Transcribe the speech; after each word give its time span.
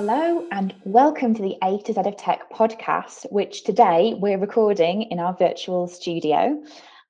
Hello, 0.00 0.46
and 0.52 0.76
welcome 0.84 1.34
to 1.34 1.42
the 1.42 1.56
A 1.60 1.82
to 1.82 1.92
Z 1.92 2.02
of 2.02 2.16
Tech 2.16 2.52
podcast, 2.52 3.26
which 3.32 3.64
today 3.64 4.14
we're 4.16 4.38
recording 4.38 5.02
in 5.02 5.18
our 5.18 5.34
virtual 5.34 5.88
studio. 5.88 6.62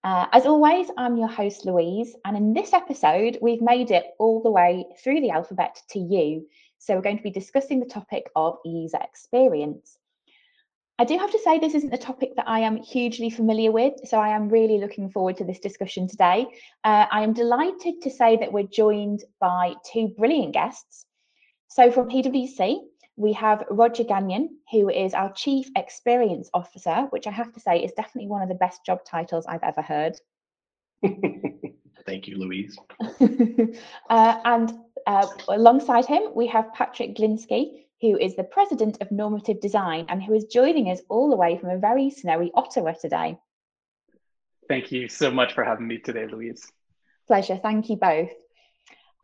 Uh, 0.02 0.24
as 0.32 0.46
always, 0.46 0.90
I'm 0.96 1.18
your 1.18 1.28
host, 1.28 1.66
Louise, 1.66 2.16
and 2.24 2.34
in 2.34 2.54
this 2.54 2.72
episode, 2.72 3.36
we've 3.42 3.60
made 3.60 3.90
it 3.90 4.06
all 4.18 4.42
the 4.42 4.50
way 4.50 4.86
through 5.04 5.20
the 5.20 5.28
alphabet 5.28 5.82
to 5.90 5.98
you. 5.98 6.48
So, 6.78 6.94
we're 6.94 7.02
going 7.02 7.18
to 7.18 7.22
be 7.22 7.30
discussing 7.30 7.78
the 7.78 7.84
topic 7.84 8.30
of 8.34 8.56
user 8.64 9.00
experience. 9.02 9.98
I 10.98 11.04
do 11.04 11.18
have 11.18 11.32
to 11.32 11.40
say, 11.40 11.58
this 11.58 11.74
isn't 11.74 11.92
a 11.92 11.98
topic 11.98 12.36
that 12.36 12.48
I 12.48 12.60
am 12.60 12.78
hugely 12.78 13.28
familiar 13.28 13.70
with, 13.70 13.96
so 14.08 14.18
I 14.18 14.30
am 14.30 14.48
really 14.48 14.78
looking 14.78 15.10
forward 15.10 15.36
to 15.36 15.44
this 15.44 15.58
discussion 15.58 16.08
today. 16.08 16.46
Uh, 16.84 17.04
I 17.12 17.22
am 17.22 17.34
delighted 17.34 18.00
to 18.00 18.10
say 18.10 18.38
that 18.38 18.50
we're 18.50 18.62
joined 18.62 19.24
by 19.42 19.74
two 19.92 20.08
brilliant 20.16 20.54
guests. 20.54 21.04
So 21.68 21.92
from 21.92 22.08
PwC, 22.08 22.78
we 23.16 23.32
have 23.34 23.64
Roger 23.70 24.04
Gagnon, 24.04 24.58
who 24.70 24.88
is 24.88 25.12
our 25.12 25.32
Chief 25.32 25.68
Experience 25.76 26.48
Officer, 26.54 27.06
which 27.10 27.26
I 27.26 27.30
have 27.30 27.52
to 27.52 27.60
say 27.60 27.82
is 27.82 27.92
definitely 27.92 28.28
one 28.28 28.42
of 28.42 28.48
the 28.48 28.54
best 28.54 28.84
job 28.84 29.04
titles 29.04 29.44
I've 29.46 29.62
ever 29.62 29.82
heard. 29.82 30.18
Thank 32.06 32.26
you, 32.26 32.38
Louise. 32.38 32.76
uh, 34.10 34.40
and 34.44 34.72
uh, 35.06 35.26
alongside 35.48 36.06
him, 36.06 36.22
we 36.34 36.46
have 36.46 36.72
Patrick 36.72 37.16
Glinsky, 37.16 37.84
who 38.00 38.16
is 38.16 38.34
the 38.34 38.44
President 38.44 38.98
of 39.02 39.10
Normative 39.10 39.60
Design 39.60 40.06
and 40.08 40.22
who 40.22 40.32
is 40.32 40.44
joining 40.44 40.90
us 40.90 41.00
all 41.10 41.28
the 41.28 41.36
way 41.36 41.58
from 41.58 41.70
a 41.70 41.78
very 41.78 42.10
snowy 42.10 42.50
Ottawa 42.54 42.92
today. 42.92 43.36
Thank 44.68 44.90
you 44.90 45.08
so 45.08 45.30
much 45.30 45.52
for 45.54 45.64
having 45.64 45.86
me 45.86 45.98
today, 45.98 46.26
Louise. 46.26 46.70
Pleasure. 47.26 47.56
Thank 47.56 47.90
you 47.90 47.96
both. 47.96 48.30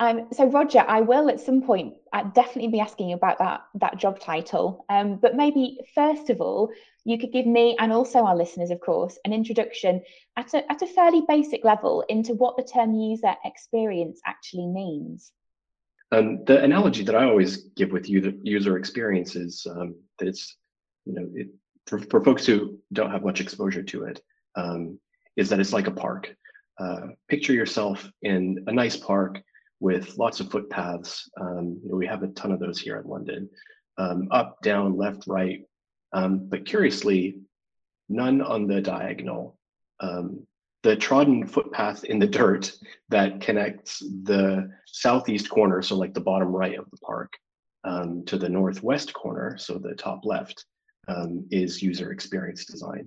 Um, 0.00 0.26
so 0.32 0.46
Roger, 0.46 0.80
I 0.80 1.02
will 1.02 1.28
at 1.28 1.40
some 1.40 1.62
point 1.62 1.94
uh, 2.12 2.24
definitely 2.24 2.68
be 2.68 2.80
asking 2.80 3.10
you 3.10 3.16
about 3.16 3.38
that 3.38 3.62
that 3.76 3.96
job 3.96 4.18
title. 4.18 4.84
Um, 4.88 5.16
but 5.16 5.36
maybe 5.36 5.78
first 5.94 6.30
of 6.30 6.40
all, 6.40 6.70
you 7.04 7.16
could 7.18 7.32
give 7.32 7.46
me 7.46 7.76
and 7.78 7.92
also 7.92 8.24
our 8.24 8.36
listeners, 8.36 8.70
of 8.70 8.80
course, 8.80 9.18
an 9.24 9.32
introduction 9.32 10.02
at 10.36 10.52
a 10.52 10.70
at 10.70 10.82
a 10.82 10.86
fairly 10.86 11.22
basic 11.28 11.64
level 11.64 12.04
into 12.08 12.34
what 12.34 12.56
the 12.56 12.64
term 12.64 12.94
user 12.94 13.34
experience 13.44 14.20
actually 14.26 14.66
means. 14.66 15.30
Um, 16.10 16.44
the 16.44 16.62
analogy 16.62 17.04
that 17.04 17.14
I 17.14 17.24
always 17.24 17.56
give 17.76 17.92
with 17.92 18.08
user 18.08 18.32
user 18.42 18.76
experience 18.76 19.36
is 19.36 19.64
um, 19.70 19.94
that 20.18 20.26
it's 20.26 20.56
you 21.04 21.14
know 21.14 21.28
it, 21.34 21.48
for 21.86 22.00
for 22.00 22.24
folks 22.24 22.44
who 22.44 22.80
don't 22.92 23.12
have 23.12 23.24
much 23.24 23.40
exposure 23.40 23.82
to 23.84 24.04
it, 24.04 24.20
um, 24.56 24.98
is 25.36 25.48
that 25.50 25.60
it's 25.60 25.72
like 25.72 25.86
a 25.86 25.92
park. 25.92 26.34
Uh, 26.80 27.08
picture 27.28 27.52
yourself 27.52 28.10
in 28.22 28.64
a 28.66 28.72
nice 28.72 28.96
park 28.96 29.40
with 29.84 30.16
lots 30.16 30.40
of 30.40 30.50
footpaths. 30.50 31.28
Um, 31.38 31.78
you 31.82 31.90
know, 31.90 31.96
we 31.96 32.06
have 32.06 32.22
a 32.22 32.28
ton 32.28 32.52
of 32.52 32.58
those 32.58 32.80
here 32.80 32.96
in 32.96 33.06
London, 33.06 33.50
um, 33.98 34.28
up, 34.30 34.62
down, 34.62 34.96
left, 34.96 35.24
right. 35.26 35.60
Um, 36.14 36.48
but 36.48 36.64
curiously, 36.64 37.40
none 38.08 38.40
on 38.40 38.66
the 38.66 38.80
diagonal. 38.80 39.58
Um, 40.00 40.46
the 40.84 40.96
trodden 40.96 41.46
footpath 41.46 42.04
in 42.04 42.18
the 42.18 42.26
dirt 42.26 42.72
that 43.10 43.42
connects 43.42 43.98
the 43.98 44.70
southeast 44.86 45.50
corner, 45.50 45.82
so 45.82 45.96
like 45.96 46.14
the 46.14 46.28
bottom 46.30 46.48
right 46.48 46.78
of 46.78 46.90
the 46.90 46.96
park, 46.98 47.34
um, 47.84 48.24
to 48.24 48.38
the 48.38 48.48
northwest 48.48 49.12
corner, 49.12 49.58
so 49.58 49.76
the 49.76 49.94
top 49.94 50.24
left, 50.24 50.64
um, 51.08 51.46
is 51.50 51.82
user 51.82 52.10
experience 52.10 52.64
design. 52.64 53.06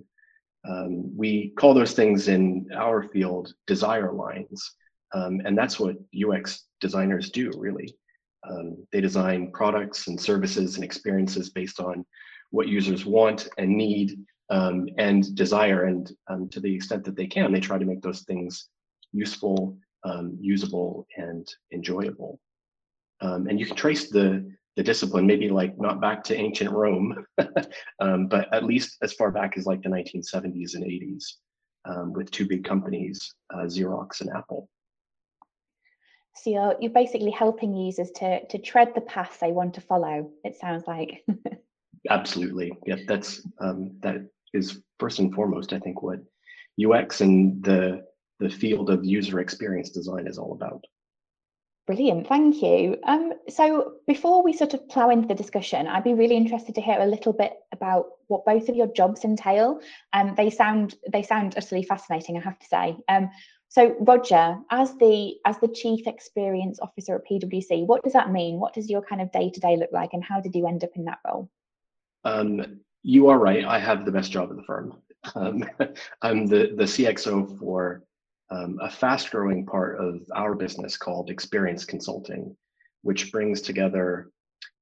we 1.16 1.52
call 1.58 1.74
those 1.74 1.94
things 1.94 2.28
in 2.28 2.68
our 2.72 3.02
field 3.02 3.52
desire 3.66 4.12
lines. 4.12 4.76
Um, 5.14 5.40
and 5.44 5.56
that's 5.56 5.80
what 5.80 5.96
UX 6.14 6.66
designers 6.80 7.30
do, 7.30 7.50
really. 7.56 7.94
Um, 8.48 8.86
they 8.92 9.00
design 9.00 9.50
products 9.52 10.06
and 10.08 10.20
services 10.20 10.76
and 10.76 10.84
experiences 10.84 11.50
based 11.50 11.80
on 11.80 12.04
what 12.50 12.68
users 12.68 13.04
want 13.04 13.48
and 13.58 13.76
need 13.76 14.18
um, 14.50 14.88
and 14.98 15.34
desire. 15.34 15.84
And 15.84 16.10
um, 16.28 16.48
to 16.50 16.60
the 16.60 16.74
extent 16.74 17.04
that 17.04 17.16
they 17.16 17.26
can, 17.26 17.52
they 17.52 17.60
try 17.60 17.78
to 17.78 17.84
make 17.84 18.02
those 18.02 18.22
things 18.22 18.68
useful, 19.12 19.76
um, 20.04 20.36
usable, 20.40 21.06
and 21.16 21.46
enjoyable. 21.72 22.38
Um, 23.20 23.48
and 23.48 23.58
you 23.58 23.66
can 23.66 23.76
trace 23.76 24.10
the 24.10 24.50
the 24.76 24.84
discipline, 24.84 25.26
maybe 25.26 25.48
like 25.48 25.76
not 25.76 26.00
back 26.00 26.22
to 26.22 26.36
ancient 26.36 26.70
Rome, 26.70 27.26
but 27.36 28.54
at 28.54 28.62
least 28.62 28.96
as 29.02 29.12
far 29.12 29.32
back 29.32 29.58
as 29.58 29.66
like 29.66 29.82
the 29.82 29.88
1970s 29.88 30.76
and 30.76 30.84
80s, 30.84 31.24
with 32.14 32.30
two 32.30 32.46
big 32.46 32.62
companies, 32.62 33.34
uh, 33.52 33.64
Xerox 33.64 34.20
and 34.20 34.30
Apple. 34.36 34.68
So 36.42 36.50
you're 36.50 36.76
you're 36.80 36.92
basically 36.92 37.30
helping 37.30 37.74
users 37.74 38.10
to 38.12 38.46
to 38.46 38.58
tread 38.58 38.94
the 38.94 39.00
path 39.00 39.38
they 39.40 39.52
want 39.52 39.74
to 39.74 39.80
follow. 39.80 40.30
It 40.44 40.56
sounds 40.56 40.84
like. 40.86 41.24
Absolutely, 42.10 42.72
yeah. 42.86 42.96
That's 43.06 43.46
um, 43.60 43.96
that 44.00 44.16
is 44.54 44.80
first 44.98 45.18
and 45.18 45.34
foremost, 45.34 45.72
I 45.72 45.78
think, 45.78 46.02
what 46.02 46.20
UX 46.82 47.20
and 47.20 47.62
the 47.62 48.04
the 48.40 48.50
field 48.50 48.90
of 48.90 49.04
user 49.04 49.40
experience 49.40 49.90
design 49.90 50.26
is 50.26 50.38
all 50.38 50.52
about. 50.52 50.84
Brilliant, 51.88 52.28
thank 52.28 52.60
you. 52.60 52.98
Um, 53.04 53.32
so 53.48 53.94
before 54.06 54.42
we 54.42 54.52
sort 54.52 54.74
of 54.74 54.86
plough 54.90 55.08
into 55.08 55.26
the 55.26 55.34
discussion, 55.34 55.86
I'd 55.86 56.04
be 56.04 56.12
really 56.12 56.36
interested 56.36 56.74
to 56.74 56.82
hear 56.82 57.00
a 57.00 57.06
little 57.06 57.32
bit 57.32 57.54
about 57.72 58.08
what 58.26 58.44
both 58.44 58.68
of 58.68 58.76
your 58.76 58.88
jobs 58.88 59.24
entail. 59.24 59.80
Um, 60.12 60.34
they 60.36 60.50
sound 60.50 60.96
they 61.10 61.22
sound 61.22 61.54
utterly 61.56 61.82
fascinating, 61.82 62.36
I 62.36 62.40
have 62.40 62.58
to 62.58 62.66
say. 62.66 62.96
Um, 63.08 63.30
so 63.68 63.94
Roger, 64.00 64.58
as 64.70 64.94
the 64.96 65.36
as 65.44 65.58
the 65.58 65.68
chief 65.68 66.06
experience 66.06 66.78
officer 66.80 67.16
at 67.16 67.26
PwC, 67.30 67.86
what 67.86 68.02
does 68.02 68.14
that 68.14 68.32
mean? 68.32 68.58
What 68.58 68.72
does 68.72 68.88
your 68.88 69.02
kind 69.02 69.20
of 69.20 69.30
day 69.30 69.50
to 69.50 69.60
day 69.60 69.76
look 69.76 69.90
like, 69.92 70.10
and 70.14 70.24
how 70.24 70.40
did 70.40 70.54
you 70.54 70.66
end 70.66 70.84
up 70.84 70.90
in 70.96 71.04
that 71.04 71.18
role? 71.26 71.50
Um, 72.24 72.80
you 73.02 73.28
are 73.28 73.38
right. 73.38 73.64
I 73.64 73.78
have 73.78 74.04
the 74.04 74.12
best 74.12 74.32
job 74.32 74.50
at 74.50 74.56
the 74.56 74.62
firm. 74.62 75.02
Um, 75.34 75.64
I'm 76.22 76.46
the 76.46 76.72
the 76.76 76.84
CXO 76.84 77.58
for 77.58 78.02
um, 78.50 78.78
a 78.80 78.90
fast 78.90 79.30
growing 79.30 79.66
part 79.66 80.00
of 80.00 80.22
our 80.34 80.54
business 80.54 80.96
called 80.96 81.28
Experience 81.28 81.84
Consulting, 81.84 82.56
which 83.02 83.30
brings 83.30 83.60
together 83.60 84.30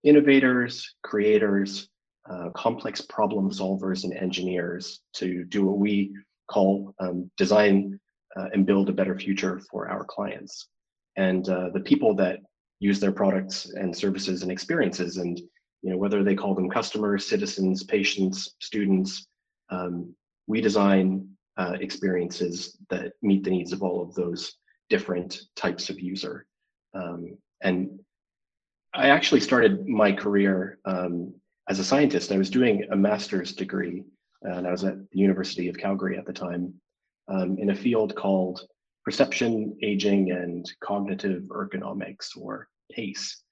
innovators, 0.05 0.95
creators, 1.03 1.89
uh, 2.31 2.51
complex 2.51 3.01
problem 3.01 3.51
solvers, 3.51 4.05
and 4.05 4.15
engineers 4.15 5.01
to 5.15 5.45
do 5.45 5.67
what 5.67 5.79
we 5.79 6.15
call 6.49 6.95
um, 7.01 7.29
design 7.37 7.99
uh, 8.37 8.49
and 8.53 8.67
build 8.67 8.89
a 8.89 8.93
better 8.93 9.19
future 9.19 9.61
for 9.71 9.89
our 9.89 10.05
clients. 10.05 10.69
And 11.17 11.49
uh, 11.49 11.71
the 11.73 11.81
people 11.81 12.15
that 12.17 12.41
use 12.79 13.01
their 13.01 13.13
products 13.13 13.67
and 13.71 13.97
services 13.97 14.43
and 14.43 14.53
experiences, 14.53 15.17
and 15.17 15.39
you 15.83 15.91
know 15.91 15.97
whether 15.97 16.23
they 16.23 16.35
call 16.35 16.55
them 16.55 16.69
customers, 16.69 17.27
citizens, 17.27 17.83
patients, 17.85 18.55
students, 18.61 19.27
um, 19.71 20.15
we 20.47 20.61
design 20.61 21.29
uh, 21.57 21.77
experiences 21.81 22.77
that 22.91 23.13
meet 23.23 23.45
the 23.45 23.51
needs 23.51 23.73
of 23.73 23.83
all 23.83 24.03
of 24.03 24.15
those 24.15 24.57
different 24.91 25.41
types 25.57 25.89
of 25.89 25.99
user. 25.99 26.47
Um, 26.95 27.39
and 27.63 27.99
I 28.95 29.09
actually 29.09 29.41
started 29.41 29.87
my 29.87 30.13
career 30.13 30.79
um, 30.85 31.35
as 31.69 31.79
a 31.79 31.85
scientist. 31.85 32.31
I 32.31 32.39
was 32.39 32.51
doing 32.51 32.87
a 32.91 32.97
master's 32.97 33.55
degree, 33.55 34.05
and 34.43 34.67
I 34.67 34.71
was 34.71 34.85
at 34.85 34.99
the 35.11 35.19
University 35.19 35.69
of 35.69 35.79
Calgary 35.79 36.19
at 36.19 36.27
the 36.27 36.33
time 36.33 36.75
um, 37.28 37.59
in 37.59 37.70
a 37.70 37.75
field 37.75 38.14
called 38.14 38.66
perception, 39.04 39.76
aging, 39.82 40.32
and 40.32 40.70
cognitive 40.81 41.42
ergonomics, 41.44 42.37
or 42.37 42.69
PACE. 42.92 43.42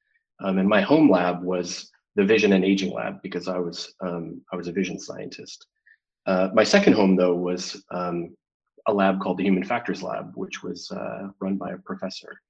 Um, 0.42 0.58
and 0.58 0.68
my 0.68 0.80
home 0.80 1.10
lab 1.10 1.42
was 1.42 1.90
the 2.16 2.24
vision 2.24 2.52
and 2.52 2.64
aging 2.64 2.92
lab 2.92 3.22
because 3.22 3.48
I 3.48 3.58
was 3.58 3.94
um, 4.00 4.40
I 4.52 4.56
was 4.56 4.68
a 4.68 4.72
vision 4.72 4.98
scientist. 4.98 5.66
Uh, 6.26 6.48
my 6.54 6.64
second 6.64 6.94
home, 6.94 7.16
though, 7.16 7.34
was 7.34 7.84
um, 7.90 8.34
a 8.86 8.92
lab 8.92 9.20
called 9.20 9.38
the 9.38 9.44
Human 9.44 9.64
Factors 9.64 10.02
Lab, 10.02 10.32
which 10.34 10.62
was 10.62 10.91
uh, 10.91 11.28
run 11.41 11.56
by 11.56 11.72
a 11.72 11.78
professor 11.78 12.41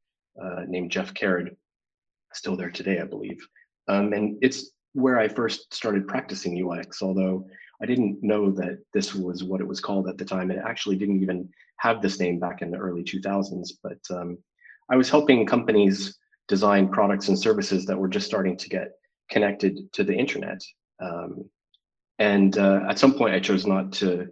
uh, 0.40 0.62
named 0.66 0.90
Jeff 0.90 1.12
Caird, 1.14 1.56
still 2.32 2.56
there 2.56 2.70
today, 2.70 3.00
I 3.00 3.04
believe. 3.04 3.46
Um, 3.88 4.12
and 4.12 4.38
it's 4.42 4.70
where 4.94 5.18
I 5.18 5.28
first 5.28 5.74
started 5.74 6.08
practicing 6.08 6.64
UX, 6.64 7.02
although 7.02 7.46
I 7.82 7.86
didn't 7.86 8.22
know 8.22 8.50
that 8.52 8.78
this 8.92 9.14
was 9.14 9.44
what 9.44 9.60
it 9.60 9.66
was 9.66 9.80
called 9.80 10.08
at 10.08 10.16
the 10.16 10.24
time. 10.24 10.50
It 10.50 10.62
actually 10.64 10.96
didn't 10.96 11.20
even 11.20 11.48
have 11.78 12.00
this 12.00 12.18
name 12.18 12.38
back 12.38 12.62
in 12.62 12.70
the 12.70 12.78
early 12.78 13.02
2000s. 13.02 13.70
But 13.82 13.98
um, 14.10 14.38
I 14.88 14.96
was 14.96 15.10
helping 15.10 15.46
companies 15.46 16.18
design 16.46 16.88
products 16.88 17.28
and 17.28 17.38
services 17.38 17.84
that 17.86 17.98
were 17.98 18.08
just 18.08 18.26
starting 18.26 18.56
to 18.56 18.68
get 18.68 18.92
connected 19.30 19.92
to 19.92 20.04
the 20.04 20.14
internet. 20.14 20.62
Um, 21.00 21.50
and 22.18 22.56
uh, 22.56 22.82
at 22.88 22.98
some 22.98 23.14
point, 23.14 23.34
I 23.34 23.40
chose 23.40 23.66
not 23.66 23.92
to 23.94 24.28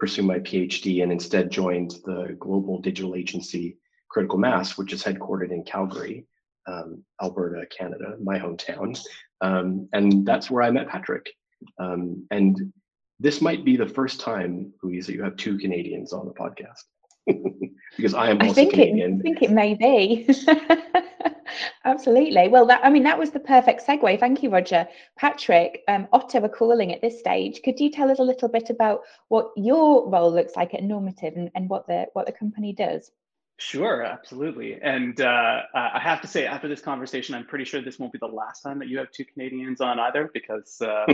pursue 0.00 0.22
my 0.22 0.40
PhD 0.40 1.04
and 1.04 1.12
instead 1.12 1.50
joined 1.50 1.92
the 2.04 2.36
global 2.40 2.80
digital 2.80 3.14
agency 3.14 3.76
Critical 4.08 4.38
Mass, 4.38 4.76
which 4.76 4.92
is 4.92 5.02
headquartered 5.02 5.52
in 5.52 5.62
Calgary, 5.62 6.26
um, 6.66 7.04
Alberta, 7.20 7.66
Canada, 7.66 8.16
my 8.22 8.38
hometown. 8.38 8.98
Um, 9.40 9.88
and 9.92 10.24
that's 10.26 10.50
where 10.50 10.62
I 10.62 10.70
met 10.70 10.88
Patrick. 10.88 11.30
Um, 11.78 12.26
and 12.30 12.72
this 13.20 13.40
might 13.40 13.64
be 13.64 13.76
the 13.76 13.88
first 13.88 14.20
time, 14.20 14.72
Louise, 14.82 15.06
that 15.06 15.14
you 15.14 15.22
have 15.22 15.36
two 15.36 15.58
Canadians 15.58 16.12
on 16.12 16.26
the 16.26 16.34
podcast. 16.34 16.82
because 17.96 18.14
I 18.14 18.30
am 18.30 18.40
I 18.40 18.48
also 18.48 18.54
think 18.54 18.72
Canadian. 18.72 19.14
it, 19.14 19.18
I 19.18 19.22
think 19.22 19.42
it 19.42 19.50
may 19.52 19.74
be. 19.74 20.28
Absolutely. 21.84 22.48
Well, 22.48 22.66
that 22.66 22.80
I 22.82 22.90
mean, 22.90 23.02
that 23.04 23.18
was 23.18 23.30
the 23.30 23.40
perfect 23.40 23.86
segue. 23.86 24.18
Thank 24.18 24.42
you, 24.42 24.50
Roger. 24.50 24.88
Patrick, 25.16 25.82
um, 25.88 26.08
Ottawa 26.12 26.48
calling 26.48 26.92
at 26.92 27.00
this 27.00 27.18
stage. 27.18 27.60
Could 27.62 27.78
you 27.78 27.90
tell 27.90 28.10
us 28.10 28.18
a 28.18 28.24
little 28.24 28.48
bit 28.48 28.70
about 28.70 29.02
what 29.28 29.50
your 29.56 30.08
role 30.08 30.32
looks 30.32 30.56
like 30.56 30.74
at 30.74 30.82
Normative 30.82 31.34
and, 31.36 31.50
and 31.54 31.68
what 31.68 31.86
the 31.86 32.06
what 32.14 32.26
the 32.26 32.32
company 32.32 32.72
does? 32.72 33.10
Sure, 33.58 34.02
absolutely. 34.02 34.80
And 34.82 35.20
uh, 35.20 35.60
I 35.74 36.00
have 36.00 36.20
to 36.22 36.26
say, 36.26 36.46
after 36.46 36.68
this 36.68 36.80
conversation, 36.80 37.34
I'm 37.34 37.46
pretty 37.46 37.64
sure 37.64 37.80
this 37.80 37.98
won't 37.98 38.12
be 38.12 38.18
the 38.18 38.26
last 38.26 38.62
time 38.62 38.78
that 38.80 38.88
you 38.88 38.98
have 38.98 39.10
two 39.12 39.24
Canadians 39.24 39.80
on 39.80 40.00
either, 40.00 40.30
because 40.34 40.80
uh, 40.80 41.06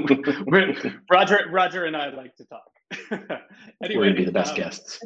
Roger, 1.11 1.47
Roger, 1.51 1.85
and 1.85 1.97
I 1.97 2.09
like 2.11 2.37
to 2.37 2.45
talk. 2.47 2.71
anyway, 3.11 3.39
we're 3.97 4.05
gonna 4.05 4.15
be 4.15 4.25
the 4.25 4.33
best 4.33 4.53
um, 4.53 4.57
guests. 4.57 5.01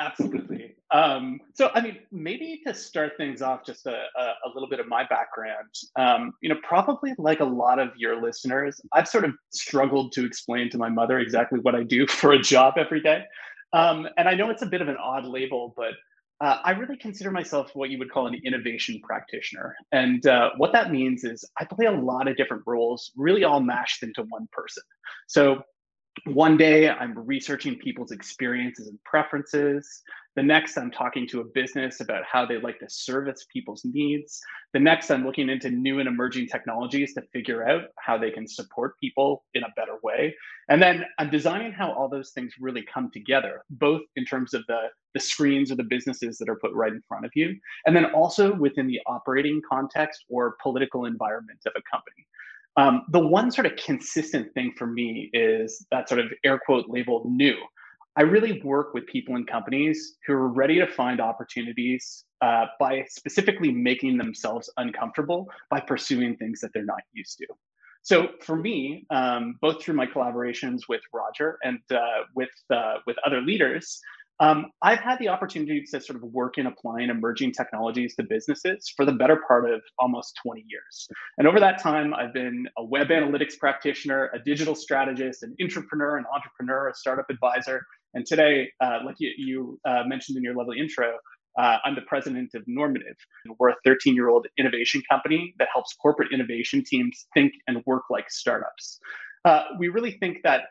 Absolutely. 0.00 0.76
Um, 0.90 1.40
so, 1.54 1.70
I 1.74 1.80
mean, 1.80 1.98
maybe 2.12 2.62
to 2.66 2.72
start 2.72 3.12
things 3.16 3.42
off, 3.42 3.64
just 3.66 3.86
a, 3.86 4.04
a, 4.16 4.22
a 4.46 4.48
little 4.54 4.68
bit 4.68 4.80
of 4.80 4.86
my 4.86 5.04
background. 5.04 5.68
Um, 5.96 6.32
you 6.40 6.48
know, 6.48 6.56
probably 6.62 7.14
like 7.18 7.40
a 7.40 7.44
lot 7.44 7.78
of 7.78 7.90
your 7.96 8.22
listeners, 8.22 8.80
I've 8.92 9.08
sort 9.08 9.24
of 9.24 9.32
struggled 9.50 10.12
to 10.12 10.24
explain 10.24 10.70
to 10.70 10.78
my 10.78 10.88
mother 10.88 11.18
exactly 11.18 11.58
what 11.60 11.74
I 11.74 11.82
do 11.82 12.06
for 12.08 12.32
a 12.32 12.38
job 12.38 12.74
every 12.76 13.02
day. 13.02 13.24
Um, 13.72 14.08
and 14.16 14.28
I 14.28 14.34
know 14.34 14.50
it's 14.50 14.62
a 14.62 14.66
bit 14.66 14.80
of 14.80 14.88
an 14.88 14.96
odd 14.96 15.26
label, 15.26 15.74
but 15.76 15.92
uh, 16.40 16.58
I 16.64 16.70
really 16.72 16.96
consider 16.96 17.30
myself 17.30 17.70
what 17.74 17.90
you 17.90 17.98
would 17.98 18.12
call 18.12 18.28
an 18.28 18.40
innovation 18.44 19.00
practitioner. 19.02 19.74
And 19.90 20.24
uh, 20.26 20.50
what 20.56 20.72
that 20.72 20.92
means 20.92 21.24
is 21.24 21.44
I 21.58 21.64
play 21.64 21.86
a 21.86 21.92
lot 21.92 22.28
of 22.28 22.36
different 22.36 22.62
roles, 22.66 23.10
really 23.16 23.44
all 23.44 23.60
mashed 23.60 24.02
into 24.02 24.22
one 24.28 24.48
person. 24.52 24.82
So 25.26 25.62
one 26.24 26.56
day 26.56 26.88
I'm 26.88 27.18
researching 27.18 27.76
people's 27.76 28.12
experiences 28.12 28.88
and 28.88 29.02
preferences. 29.04 30.02
The 30.38 30.44
next, 30.44 30.78
I'm 30.78 30.92
talking 30.92 31.26
to 31.30 31.40
a 31.40 31.44
business 31.44 32.00
about 32.00 32.22
how 32.22 32.46
they 32.46 32.60
like 32.60 32.78
to 32.78 32.88
service 32.88 33.44
people's 33.52 33.84
needs. 33.84 34.38
The 34.72 34.78
next, 34.78 35.10
I'm 35.10 35.26
looking 35.26 35.48
into 35.48 35.68
new 35.68 35.98
and 35.98 36.06
emerging 36.06 36.46
technologies 36.46 37.12
to 37.14 37.22
figure 37.32 37.68
out 37.68 37.86
how 37.98 38.18
they 38.18 38.30
can 38.30 38.46
support 38.46 38.92
people 39.00 39.42
in 39.54 39.64
a 39.64 39.72
better 39.74 39.96
way. 40.04 40.36
And 40.68 40.80
then 40.80 41.04
I'm 41.18 41.28
designing 41.28 41.72
how 41.72 41.90
all 41.90 42.08
those 42.08 42.30
things 42.30 42.52
really 42.60 42.84
come 42.84 43.10
together, 43.12 43.64
both 43.68 44.02
in 44.14 44.24
terms 44.24 44.54
of 44.54 44.64
the, 44.68 44.82
the 45.12 45.18
screens 45.18 45.72
or 45.72 45.74
the 45.74 45.82
businesses 45.82 46.38
that 46.38 46.48
are 46.48 46.60
put 46.62 46.72
right 46.72 46.92
in 46.92 47.02
front 47.08 47.24
of 47.24 47.32
you, 47.34 47.56
and 47.86 47.96
then 47.96 48.04
also 48.04 48.54
within 48.54 48.86
the 48.86 49.00
operating 49.06 49.60
context 49.68 50.24
or 50.30 50.54
political 50.62 51.06
environment 51.06 51.58
of 51.66 51.72
a 51.74 51.82
company. 51.90 52.28
Um, 52.76 53.02
the 53.10 53.26
one 53.26 53.50
sort 53.50 53.66
of 53.66 53.74
consistent 53.74 54.54
thing 54.54 54.72
for 54.78 54.86
me 54.86 55.30
is 55.32 55.84
that 55.90 56.08
sort 56.08 56.20
of 56.20 56.26
air 56.44 56.60
quote 56.64 56.84
labeled 56.88 57.26
new. 57.28 57.56
I 58.18 58.22
really 58.22 58.60
work 58.62 58.94
with 58.94 59.06
people 59.06 59.36
and 59.36 59.46
companies 59.46 60.16
who 60.26 60.32
are 60.32 60.48
ready 60.48 60.80
to 60.80 60.88
find 60.88 61.20
opportunities 61.20 62.24
uh, 62.40 62.66
by 62.80 63.04
specifically 63.08 63.70
making 63.70 64.18
themselves 64.18 64.68
uncomfortable 64.76 65.46
by 65.70 65.78
pursuing 65.78 66.36
things 66.36 66.60
that 66.60 66.72
they're 66.74 66.84
not 66.84 66.98
used 67.12 67.38
to. 67.38 67.46
So 68.02 68.30
for 68.40 68.56
me, 68.56 69.06
um, 69.10 69.56
both 69.60 69.80
through 69.80 69.94
my 69.94 70.06
collaborations 70.06 70.80
with 70.88 71.00
Roger 71.14 71.58
and 71.62 71.78
uh, 71.92 72.24
with 72.34 72.50
uh, 72.74 72.94
with 73.06 73.16
other 73.24 73.40
leaders, 73.40 74.00
um, 74.40 74.66
I've 74.82 75.00
had 75.00 75.18
the 75.18 75.28
opportunity 75.28 75.84
to 75.90 76.00
sort 76.00 76.16
of 76.16 76.22
work 76.22 76.58
in 76.58 76.66
applying 76.66 77.10
emerging 77.10 77.52
technologies 77.52 78.14
to 78.16 78.22
businesses 78.22 78.92
for 78.96 79.04
the 79.04 79.12
better 79.12 79.40
part 79.48 79.68
of 79.68 79.80
almost 79.98 80.38
20 80.42 80.64
years. 80.68 81.08
And 81.38 81.48
over 81.48 81.58
that 81.58 81.82
time, 81.82 82.14
I've 82.14 82.32
been 82.32 82.68
a 82.78 82.84
web 82.84 83.08
analytics 83.08 83.58
practitioner, 83.58 84.30
a 84.32 84.38
digital 84.38 84.76
strategist, 84.76 85.42
an 85.42 85.56
entrepreneur, 85.60 86.18
an 86.18 86.24
entrepreneur, 86.32 86.88
a 86.88 86.94
startup 86.94 87.26
advisor. 87.30 87.84
And 88.14 88.24
today, 88.26 88.70
uh, 88.80 89.00
like 89.04 89.16
you, 89.18 89.32
you 89.36 89.80
uh, 89.86 90.04
mentioned 90.06 90.36
in 90.36 90.42
your 90.42 90.54
lovely 90.54 90.78
intro, 90.78 91.12
uh, 91.58 91.78
I'm 91.84 91.94
the 91.94 92.02
president 92.02 92.54
of 92.54 92.62
Normative. 92.66 93.16
We're 93.58 93.70
a 93.70 93.76
13 93.84 94.14
year 94.14 94.28
old 94.28 94.46
innovation 94.58 95.02
company 95.10 95.54
that 95.58 95.68
helps 95.72 95.94
corporate 95.94 96.32
innovation 96.32 96.84
teams 96.84 97.26
think 97.34 97.52
and 97.66 97.82
work 97.84 98.04
like 98.10 98.30
startups. 98.30 99.00
Uh, 99.44 99.64
we 99.78 99.88
really 99.88 100.12
think 100.12 100.38
that 100.44 100.62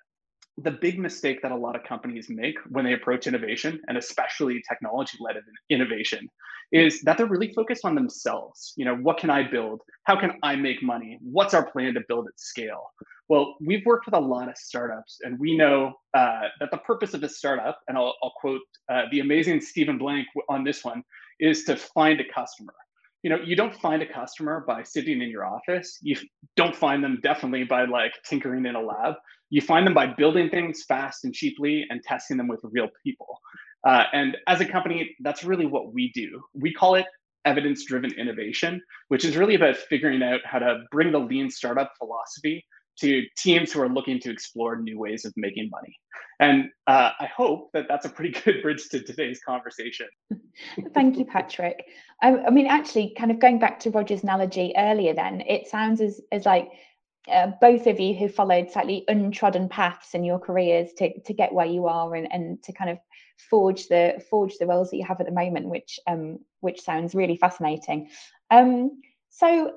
the 0.58 0.72
big 0.72 0.98
mistake 0.98 1.42
that 1.42 1.52
a 1.52 1.56
lot 1.56 1.76
of 1.76 1.84
companies 1.84 2.30
make 2.30 2.56
when 2.70 2.84
they 2.84 2.94
approach 2.94 3.28
innovation 3.28 3.80
and 3.88 3.98
especially 3.98 4.62
technology 4.68 5.18
led 5.20 5.36
innovation 5.70 6.30
is 6.72 7.02
that 7.02 7.18
they're 7.18 7.28
really 7.28 7.54
focused 7.54 7.86
on 7.86 7.96
themselves. 7.96 8.74
You 8.76 8.86
know 8.86 8.96
what 8.96 9.18
can 9.18 9.30
i 9.30 9.44
build? 9.44 9.82
How 10.04 10.20
can 10.20 10.34
i 10.44 10.56
make 10.56 10.82
money? 10.82 11.20
What's 11.22 11.54
our 11.54 11.70
plan 11.70 11.94
to 11.94 12.02
build 12.08 12.28
at 12.28 12.40
scale? 12.40 12.92
Well 13.30 13.56
we've 13.62 13.86
worked 13.86 14.08
with 14.08 14.16
a 14.16 14.20
lot 14.20 14.50
of 14.50 14.58
startups 14.58 15.20
and 15.24 15.40
we 15.40 15.56
know 15.56 15.94
uh, 16.14 16.44
that 16.60 16.72
the 16.72 16.78
purpose 16.78 17.14
of 17.14 17.24
a 17.24 17.30
startup 17.30 17.80
and 17.88 17.98
i'll, 17.98 18.16
I'll 18.24 18.34
quote 18.40 18.62
uh, 18.90 19.04
the 19.12 19.20
amazing 19.20 19.62
stephen 19.62 19.98
blank 19.98 20.28
on 20.50 20.64
this 20.64 20.84
one 20.84 21.04
is 21.40 21.66
to 21.66 21.76
find 21.76 22.20
a 22.20 22.24
customer 22.34 22.74
you 23.24 23.30
know 23.30 23.38
you 23.44 23.56
don't 23.56 23.76
find 23.76 24.02
a 24.02 24.14
customer 24.14 24.64
by 24.68 24.84
sitting 24.84 25.22
in 25.22 25.30
your 25.30 25.46
office 25.46 25.98
you 26.02 26.16
don't 26.56 26.76
find 26.76 27.04
them 27.04 27.20
definitely 27.24 27.64
by 27.64 27.86
like 27.86 28.14
tinkering 28.24 28.66
in 28.66 28.76
a 28.76 28.82
lab 28.82 29.16
you 29.50 29.62
find 29.62 29.88
them 29.88 29.94
by 29.94 30.08
building 30.08 30.50
things 30.50 30.84
fast 30.88 31.24
and 31.24 31.34
cheaply 31.34 31.86
and 31.90 32.04
testing 32.04 32.38
them 32.38 32.48
with 32.48 32.60
real 32.64 32.90
people. 33.04 33.40
Uh, 33.86 34.04
and 34.12 34.36
as 34.48 34.60
a 34.60 34.66
company, 34.66 35.16
that's 35.22 35.44
really 35.44 35.66
what 35.66 35.94
we 35.94 36.12
do. 36.14 36.42
We 36.54 36.74
call 36.74 36.96
it 36.96 37.06
evidence 37.46 37.86
driven 37.86 38.12
innovation, 38.14 38.82
which 39.08 39.24
is 39.24 39.38
really 39.38 39.56
about 39.56 39.78
figuring 39.78 40.22
out 40.22 40.42
how 40.44 40.60
to 40.60 40.84
bring 40.92 41.12
the 41.12 41.20
lean 41.20 41.50
startup 41.50 41.94
philosophy 41.98 42.66
to 43.00 43.24
teams 43.38 43.72
who 43.72 43.82
are 43.82 43.90
looking 43.90 44.20
to 44.22 44.32
explore 44.32 44.76
new 44.76 44.98
ways 45.00 45.26
of 45.26 45.34
making 45.36 45.70
money. 45.70 45.96
And 46.40 46.70
uh, 46.86 47.12
I 47.20 47.26
hope 47.26 47.72
that 47.74 47.88
that's 47.88 48.06
a 48.06 48.10
pretty 48.10 48.40
good 48.44 48.62
bridge 48.62 48.90
to 48.90 49.02
today's 49.02 49.40
conversation. 49.46 50.08
Thank 50.94 51.18
you, 51.18 51.26
Patrick. 51.26 51.86
I, 52.22 52.38
I, 52.38 52.50
mean, 52.50 52.68
actually, 52.68 53.14
kind 53.18 53.32
of 53.32 53.40
going 53.40 53.60
back 53.60 53.80
to 53.82 53.92
Roger's 53.92 54.24
analogy 54.24 54.74
earlier, 54.78 55.14
then 55.14 55.42
it 55.42 55.68
sounds 55.68 56.02
as, 56.02 56.22
as 56.32 56.46
like 56.46 56.70
uh, 57.32 57.52
both 57.60 57.88
of 57.88 58.00
you 58.00 58.16
who 58.16 58.30
followed 58.30 58.72
slightly 58.72 59.04
untrodden 59.08 59.68
paths 59.68 60.14
in 60.14 60.24
your 60.24 60.40
careers 60.40 60.94
to, 60.94 61.20
to 61.22 61.34
get 61.34 61.54
where 61.54 61.66
you 61.66 61.88
are 61.88 62.16
and, 62.16 62.32
and 62.32 62.64
to 62.64 62.72
kind 62.72 62.90
of 62.90 62.98
forge 63.50 63.88
the 63.88 64.24
forge 64.30 64.58
the 64.58 64.66
roles 64.66 64.90
that 64.90 64.98
you 64.98 65.06
have 65.06 65.20
at 65.20 65.26
the 65.26 65.32
moment, 65.32 65.68
which 65.68 66.00
um, 66.08 66.40
which 66.62 66.82
sounds 66.82 67.14
really 67.14 67.38
fascinating. 67.38 68.10
Um, 68.50 69.02
so, 69.30 69.74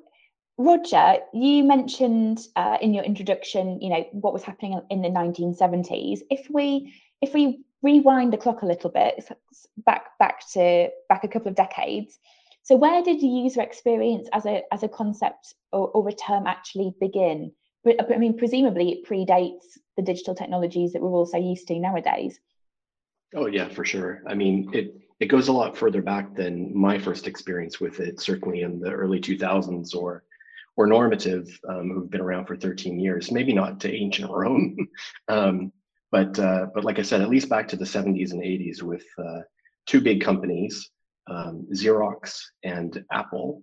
Roger, 0.60 1.20
you 1.32 1.64
mentioned 1.64 2.46
uh, 2.54 2.76
in 2.82 2.92
your 2.92 3.02
introduction, 3.02 3.80
you 3.80 3.88
know, 3.88 4.04
what 4.12 4.34
was 4.34 4.42
happening 4.42 4.78
in 4.90 5.00
the 5.00 5.08
1970s. 5.08 6.20
If 6.28 6.48
we 6.50 6.92
if 7.22 7.32
we 7.32 7.64
rewind 7.80 8.30
the 8.30 8.36
clock 8.36 8.60
a 8.60 8.66
little 8.66 8.90
bit, 8.90 9.26
back 9.86 10.18
back 10.18 10.46
to 10.52 10.90
back 11.08 11.24
a 11.24 11.28
couple 11.28 11.48
of 11.48 11.54
decades, 11.54 12.18
so 12.62 12.76
where 12.76 13.02
did 13.02 13.22
the 13.22 13.26
user 13.26 13.62
experience 13.62 14.28
as 14.34 14.44
a 14.44 14.62
as 14.70 14.82
a 14.82 14.88
concept 14.88 15.54
or, 15.72 15.88
or 15.88 16.06
a 16.06 16.12
term 16.12 16.46
actually 16.46 16.94
begin? 17.00 17.52
But 17.82 18.12
I 18.12 18.18
mean, 18.18 18.36
presumably 18.36 18.90
it 18.92 19.06
predates 19.08 19.64
the 19.96 20.02
digital 20.02 20.34
technologies 20.34 20.92
that 20.92 21.00
we're 21.00 21.08
all 21.08 21.24
so 21.24 21.38
used 21.38 21.68
to 21.68 21.80
nowadays. 21.80 22.38
Oh 23.34 23.46
yeah, 23.46 23.68
for 23.68 23.86
sure. 23.86 24.22
I 24.26 24.34
mean, 24.34 24.68
it 24.74 24.94
it 25.20 25.28
goes 25.28 25.48
a 25.48 25.52
lot 25.52 25.74
further 25.74 26.02
back 26.02 26.34
than 26.34 26.76
my 26.76 26.98
first 26.98 27.26
experience 27.26 27.80
with 27.80 27.98
it. 27.98 28.20
Certainly 28.20 28.60
in 28.60 28.78
the 28.78 28.90
early 28.90 29.20
2000s, 29.20 29.96
or 29.96 30.22
or 30.76 30.86
normative, 30.86 31.46
um, 31.68 31.90
who've 31.90 32.10
been 32.10 32.20
around 32.20 32.46
for 32.46 32.56
13 32.56 32.98
years. 32.98 33.30
Maybe 33.30 33.52
not 33.52 33.80
to 33.80 33.94
ancient 33.94 34.30
Rome, 34.30 34.76
um, 35.28 35.72
but 36.10 36.38
uh, 36.38 36.66
but 36.74 36.84
like 36.84 36.98
I 36.98 37.02
said, 37.02 37.20
at 37.20 37.30
least 37.30 37.48
back 37.48 37.68
to 37.68 37.76
the 37.76 37.84
70s 37.84 38.32
and 38.32 38.42
80s 38.42 38.82
with 38.82 39.04
uh, 39.18 39.40
two 39.86 40.00
big 40.00 40.22
companies 40.22 40.90
um, 41.30 41.66
Xerox 41.72 42.40
and 42.64 43.04
Apple, 43.10 43.62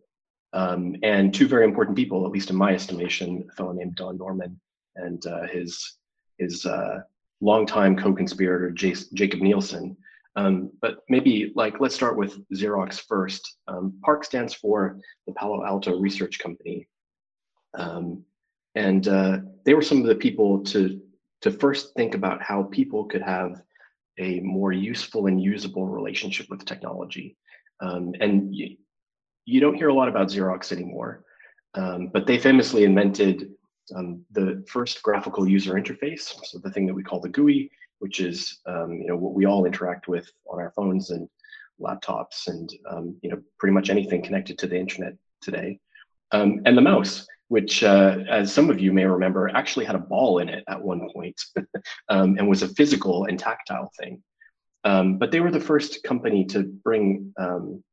um, 0.54 0.96
and 1.04 1.34
two 1.34 1.48
very 1.48 1.66
important 1.66 1.98
people, 1.98 2.26
at 2.26 2.32
least 2.32 2.50
in 2.50 2.56
my 2.56 2.74
estimation, 2.74 3.46
a 3.50 3.56
fellow 3.56 3.74
named 3.74 3.96
Don 3.96 4.18
Norman 4.18 4.60
and 4.96 5.26
uh, 5.28 5.44
his 5.48 5.98
his 6.38 6.66
uh, 6.66 7.00
longtime 7.42 7.98
co-conspirator 7.98 8.72
Jakob 8.72 9.42
Nielsen. 9.42 9.98
Um, 10.36 10.72
but 10.82 11.00
maybe 11.10 11.52
like 11.56 11.80
let's 11.80 11.96
start 11.96 12.16
with 12.16 12.40
Xerox 12.50 13.02
first. 13.08 13.58
Um, 13.68 14.00
stands 14.22 14.54
for 14.54 15.00
the 15.26 15.34
Palo 15.34 15.66
Alto 15.66 16.00
Research 16.00 16.40
Company, 16.40 16.88
um, 17.74 18.24
and 18.76 19.08
uh, 19.08 19.40
they 19.66 19.74
were 19.74 19.82
some 19.82 20.00
of 20.00 20.08
the 20.08 20.16
people 20.16 20.64
to 20.66 21.02
to 21.42 21.52
first 21.52 21.94
think 21.96 22.16
about 22.16 22.42
how 22.42 22.64
people 22.64 23.06
could 23.06 23.22
have 23.22 23.62
a 24.18 24.40
more 24.40 24.72
useful 24.72 25.28
and 25.28 25.42
usable 25.42 25.88
relationship 25.88 26.50
with 26.50 26.66
technology. 26.66 27.38
Um, 27.80 28.14
and 28.20 28.56
you, 28.56 28.76
you, 29.46 29.60
don't 29.60 29.76
hear 29.76 29.90
a 29.90 29.94
lot 29.94 30.10
about 30.10 30.30
Xerox 30.30 30.72
anymore, 30.72 31.24
um, 31.76 32.10
but 32.12 32.26
they 32.26 32.40
famously 32.40 32.84
invented 32.84 33.52
um, 33.96 34.26
the 34.32 34.66
first 34.68 35.04
graphical 35.04 35.48
user 35.48 35.74
interface, 35.76 36.34
so 36.44 36.58
the 36.58 36.72
thing 36.72 36.88
that 36.88 36.94
we 36.94 37.04
call 37.04 37.20
the 37.20 37.30
GUI, 37.30 37.70
which 38.00 38.20
is 38.20 38.60
um, 38.66 38.94
you 38.94 39.08
know 39.08 39.16
what 39.16 39.34
we 39.34 39.46
all 39.46 39.66
interact 39.66 40.08
with 40.08 40.30
on 40.50 40.60
our 40.60 40.72
phones 40.72 41.12
and 41.12 41.30
laptops 41.80 42.48
and 42.48 42.74
um, 42.90 43.16
you 43.22 43.30
know 43.30 43.42
pretty 43.60 43.74
much 43.74 43.90
anything 43.90 44.22
connected 44.24 44.58
to 44.58 44.68
the 44.68 44.78
internet 44.78 45.14
today, 45.42 45.80
um, 46.32 46.62
and 46.66 46.76
the 46.76 46.82
mouse, 46.82 47.28
which, 47.50 47.84
uh, 47.84 48.18
as 48.30 48.54
some 48.54 48.70
of 48.70 48.80
you 48.80 48.92
may 48.92 49.06
remember, 49.06 49.50
actually 49.50 49.86
had 49.86 49.96
a 49.96 50.00
ball 50.00 50.40
in 50.40 50.50
it 50.50 50.64
at 50.68 50.82
one 50.82 51.10
point, 51.14 51.40
um, 52.10 52.38
and 52.38 52.48
was 52.48 52.64
a 52.64 52.68
physical 52.70 53.26
and 53.26 53.40
tactile 53.40 53.92
thing. 54.00 54.22
Um, 54.84 55.18
but 55.18 55.32
they 55.32 55.40
were 55.40 55.52
the 55.52 55.60
first 55.60 56.04
company 56.04 56.46
to 56.46 56.64
bring 56.64 57.34
um, 57.38 57.84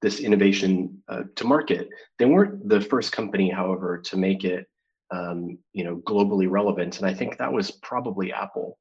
this 0.00 0.20
innovation 0.20 1.02
uh, 1.08 1.22
to 1.36 1.44
market. 1.44 1.88
They 2.18 2.24
weren't 2.24 2.68
the 2.68 2.80
first 2.80 3.12
company, 3.12 3.50
however, 3.50 3.98
to 3.98 4.16
make 4.16 4.44
it 4.44 4.66
um, 5.12 5.58
you 5.72 5.84
know, 5.84 5.96
globally 5.98 6.50
relevant. 6.50 6.98
And 6.98 7.06
I 7.06 7.14
think 7.14 7.36
that 7.36 7.52
was 7.52 7.70
probably 7.70 8.32
Apple. 8.32 8.78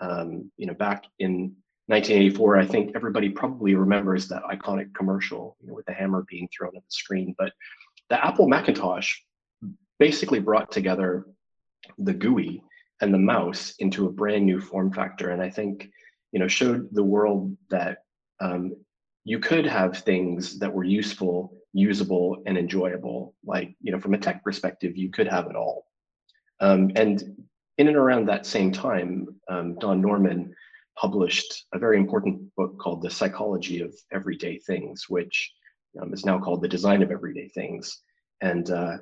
Um, 0.00 0.50
you 0.56 0.66
know, 0.66 0.74
back 0.74 1.04
in 1.18 1.54
1984, 1.86 2.56
I 2.56 2.66
think 2.66 2.92
everybody 2.94 3.28
probably 3.28 3.74
remembers 3.74 4.28
that 4.28 4.44
iconic 4.44 4.94
commercial 4.94 5.56
you 5.60 5.68
know, 5.68 5.74
with 5.74 5.86
the 5.86 5.92
hammer 5.92 6.24
being 6.28 6.48
thrown 6.56 6.76
at 6.76 6.82
the 6.82 6.90
screen. 6.90 7.34
But 7.36 7.52
the 8.08 8.24
Apple 8.24 8.48
Macintosh 8.48 9.16
basically 10.02 10.40
brought 10.40 10.72
together 10.72 11.24
the 11.96 12.12
GUI 12.12 12.60
and 13.00 13.14
the 13.14 13.26
mouse 13.34 13.72
into 13.78 14.06
a 14.06 14.12
brand 14.20 14.44
new 14.44 14.60
form 14.60 14.92
factor. 14.92 15.30
And 15.30 15.40
I 15.40 15.48
think, 15.48 15.92
you 16.32 16.40
know, 16.40 16.48
showed 16.48 16.88
the 16.90 17.04
world 17.04 17.56
that 17.70 17.98
um, 18.40 18.74
you 19.22 19.38
could 19.38 19.64
have 19.64 19.98
things 19.98 20.58
that 20.58 20.74
were 20.74 20.82
useful, 20.82 21.54
usable, 21.72 22.42
and 22.46 22.58
enjoyable. 22.58 23.36
Like, 23.44 23.76
you 23.80 23.92
know, 23.92 24.00
from 24.00 24.14
a 24.14 24.18
tech 24.18 24.42
perspective, 24.42 24.96
you 24.96 25.08
could 25.12 25.28
have 25.28 25.46
it 25.46 25.54
all. 25.54 25.86
Um, 26.58 26.90
and 26.96 27.22
in 27.78 27.86
and 27.86 27.96
around 27.96 28.26
that 28.26 28.44
same 28.44 28.72
time, 28.72 29.28
um, 29.48 29.78
Don 29.78 30.00
Norman 30.00 30.52
published 30.96 31.66
a 31.72 31.78
very 31.78 31.96
important 31.96 32.52
book 32.56 32.76
called 32.80 33.02
The 33.02 33.16
Psychology 33.18 33.82
of 33.82 33.94
Everyday 34.10 34.58
Things, 34.58 35.08
which 35.08 35.52
um, 36.00 36.12
is 36.12 36.24
now 36.24 36.40
called 36.40 36.60
The 36.60 36.74
Design 36.76 37.02
of 37.04 37.12
Everyday 37.12 37.50
Things. 37.50 38.00
And 38.40 38.68
uh, 38.68 38.98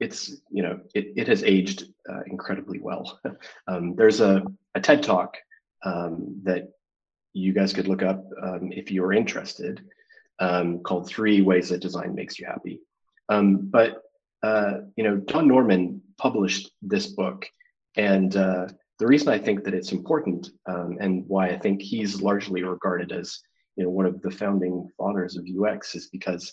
it's, 0.00 0.40
you 0.50 0.62
know, 0.62 0.80
it, 0.94 1.12
it 1.16 1.28
has 1.28 1.44
aged 1.44 1.84
uh, 2.08 2.22
incredibly 2.26 2.80
well. 2.80 3.20
Um, 3.68 3.94
there's 3.94 4.20
a, 4.20 4.42
a 4.74 4.80
TED 4.80 5.02
Talk 5.02 5.36
um, 5.84 6.40
that 6.42 6.68
you 7.32 7.52
guys 7.52 7.72
could 7.72 7.88
look 7.88 8.02
up 8.02 8.24
um, 8.42 8.72
if 8.72 8.90
you 8.90 9.04
are 9.04 9.12
interested, 9.12 9.84
um, 10.40 10.80
called 10.80 11.08
Three 11.08 11.40
Ways 11.40 11.68
That 11.68 11.80
Design 11.80 12.14
Makes 12.14 12.38
You 12.38 12.46
Happy. 12.46 12.80
Um, 13.28 13.68
but, 13.70 14.02
uh, 14.42 14.78
you 14.96 15.04
know, 15.04 15.16
Don 15.16 15.48
Norman 15.48 16.02
published 16.18 16.70
this 16.82 17.06
book. 17.06 17.48
And 17.96 18.36
uh, 18.36 18.66
the 18.98 19.06
reason 19.06 19.28
I 19.28 19.38
think 19.38 19.64
that 19.64 19.74
it's 19.74 19.92
important 19.92 20.50
um, 20.66 20.98
and 21.00 21.24
why 21.28 21.48
I 21.48 21.58
think 21.58 21.80
he's 21.80 22.20
largely 22.20 22.62
regarded 22.62 23.12
as, 23.12 23.38
you 23.76 23.84
know, 23.84 23.90
one 23.90 24.06
of 24.06 24.20
the 24.22 24.30
founding 24.30 24.88
fathers 24.98 25.36
of 25.36 25.46
UX 25.46 25.94
is 25.94 26.08
because 26.08 26.52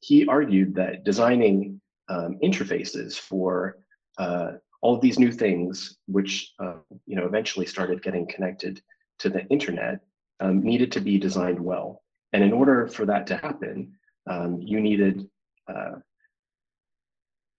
he 0.00 0.26
argued 0.26 0.74
that 0.74 1.04
designing 1.04 1.80
um, 2.10 2.38
interfaces 2.42 3.16
for 3.16 3.78
uh, 4.18 4.52
all 4.82 4.94
of 4.94 5.00
these 5.00 5.18
new 5.18 5.32
things, 5.32 5.96
which 6.06 6.52
uh, 6.58 6.74
you 7.06 7.16
know 7.16 7.24
eventually 7.24 7.64
started 7.64 8.02
getting 8.02 8.26
connected 8.26 8.82
to 9.20 9.30
the 9.30 9.46
internet, 9.46 10.00
um, 10.40 10.60
needed 10.62 10.92
to 10.92 11.00
be 11.00 11.18
designed 11.18 11.60
well. 11.60 12.02
And 12.32 12.42
in 12.44 12.52
order 12.52 12.86
for 12.88 13.06
that 13.06 13.26
to 13.28 13.36
happen, 13.36 13.92
um, 14.28 14.60
you 14.60 14.80
needed 14.80 15.28
uh, 15.68 15.96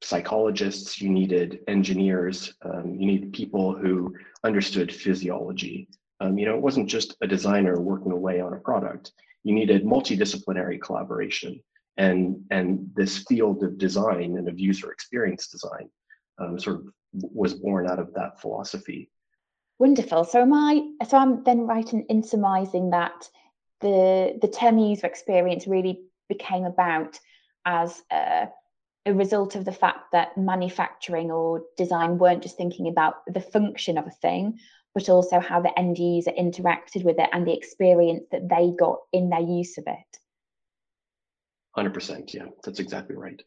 psychologists, 0.01 1.01
you 1.01 1.09
needed 1.09 1.59
engineers, 1.67 2.53
um, 2.63 2.95
you 2.99 3.05
needed 3.05 3.33
people 3.33 3.73
who 3.75 4.15
understood 4.43 4.93
physiology. 4.93 5.87
Um, 6.19 6.37
you 6.37 6.45
know, 6.45 6.55
it 6.55 6.61
wasn't 6.61 6.89
just 6.89 7.15
a 7.21 7.27
designer 7.27 7.79
working 7.79 8.11
away 8.11 8.41
on 8.41 8.53
a 8.53 8.59
product. 8.59 9.11
You 9.43 9.53
needed 9.53 9.85
multidisciplinary 9.85 10.79
collaboration. 10.81 11.61
And, 11.97 12.45
and 12.49 12.89
this 12.95 13.19
field 13.27 13.63
of 13.63 13.77
design 13.77 14.37
and 14.37 14.47
of 14.47 14.59
user 14.59 14.91
experience 14.91 15.47
design 15.47 15.89
um, 16.39 16.59
sort 16.59 16.77
of 16.77 16.87
was 17.13 17.53
born 17.53 17.87
out 17.87 17.99
of 17.99 18.13
that 18.13 18.41
philosophy. 18.41 19.09
Wonderful. 19.79 20.23
So 20.25 20.41
am 20.41 20.53
I? 20.53 20.91
So 21.07 21.17
I'm 21.17 21.43
then 21.43 21.61
right 21.61 21.91
in, 21.91 22.03
in 22.03 22.23
surmising 22.23 22.91
that 22.91 23.27
the 23.81 24.37
the 24.41 24.47
term 24.47 24.77
user 24.77 25.07
experience 25.07 25.67
really 25.67 26.01
became 26.29 26.65
about 26.65 27.19
as 27.65 28.01
a, 28.11 28.47
a 29.05 29.13
result 29.13 29.55
of 29.55 29.65
the 29.65 29.71
fact 29.71 30.11
that 30.11 30.37
manufacturing 30.37 31.31
or 31.31 31.63
design 31.77 32.17
weren't 32.17 32.43
just 32.43 32.57
thinking 32.57 32.87
about 32.87 33.15
the 33.27 33.41
function 33.41 33.97
of 33.97 34.07
a 34.07 34.11
thing, 34.11 34.59
but 34.93 35.09
also 35.09 35.39
how 35.39 35.59
the 35.59 35.77
end 35.77 35.97
user 35.97 36.31
interacted 36.31 37.03
with 37.03 37.19
it 37.19 37.29
and 37.33 37.45
the 37.45 37.53
experience 37.53 38.25
that 38.31 38.47
they 38.47 38.71
got 38.79 38.99
in 39.11 39.29
their 39.29 39.41
use 39.41 39.77
of 39.77 39.85
it. 39.87 40.20
100%. 41.77 42.33
Yeah, 42.33 42.47
that's 42.63 42.79
exactly 42.79 43.15
right. 43.15 43.41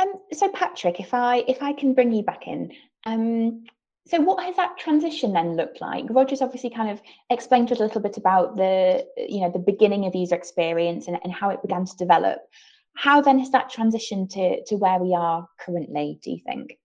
Um, 0.00 0.12
so 0.32 0.48
Patrick, 0.48 1.00
if 1.00 1.12
I 1.12 1.38
if 1.48 1.60
I 1.60 1.72
can 1.72 1.92
bring 1.92 2.12
you 2.12 2.22
back 2.22 2.46
in, 2.46 2.70
um, 3.04 3.64
so 4.08 4.20
what 4.20 4.42
has 4.42 4.56
that 4.56 4.78
transition 4.78 5.34
then 5.34 5.54
looked 5.54 5.82
like? 5.82 6.06
Roger's 6.08 6.40
obviously 6.40 6.70
kind 6.70 6.90
of 6.90 7.02
explained 7.28 7.68
to 7.68 7.74
us 7.74 7.80
a 7.80 7.82
little 7.82 8.00
bit 8.00 8.16
about 8.16 8.56
the, 8.56 9.06
you 9.18 9.40
know, 9.40 9.50
the 9.50 9.58
beginning 9.58 10.06
of 10.06 10.14
user 10.14 10.34
experience 10.34 11.08
and, 11.08 11.18
and 11.22 11.32
how 11.32 11.50
it 11.50 11.60
began 11.60 11.84
to 11.84 11.96
develop. 11.96 12.38
How 12.96 13.20
then 13.20 13.38
has 13.38 13.50
that 13.50 13.70
transitioned 13.70 14.30
to, 14.30 14.64
to 14.64 14.76
where 14.76 14.98
we 14.98 15.14
are 15.14 15.46
currently, 15.60 16.18
do 16.22 16.30
you 16.30 16.38
think? 16.44 16.78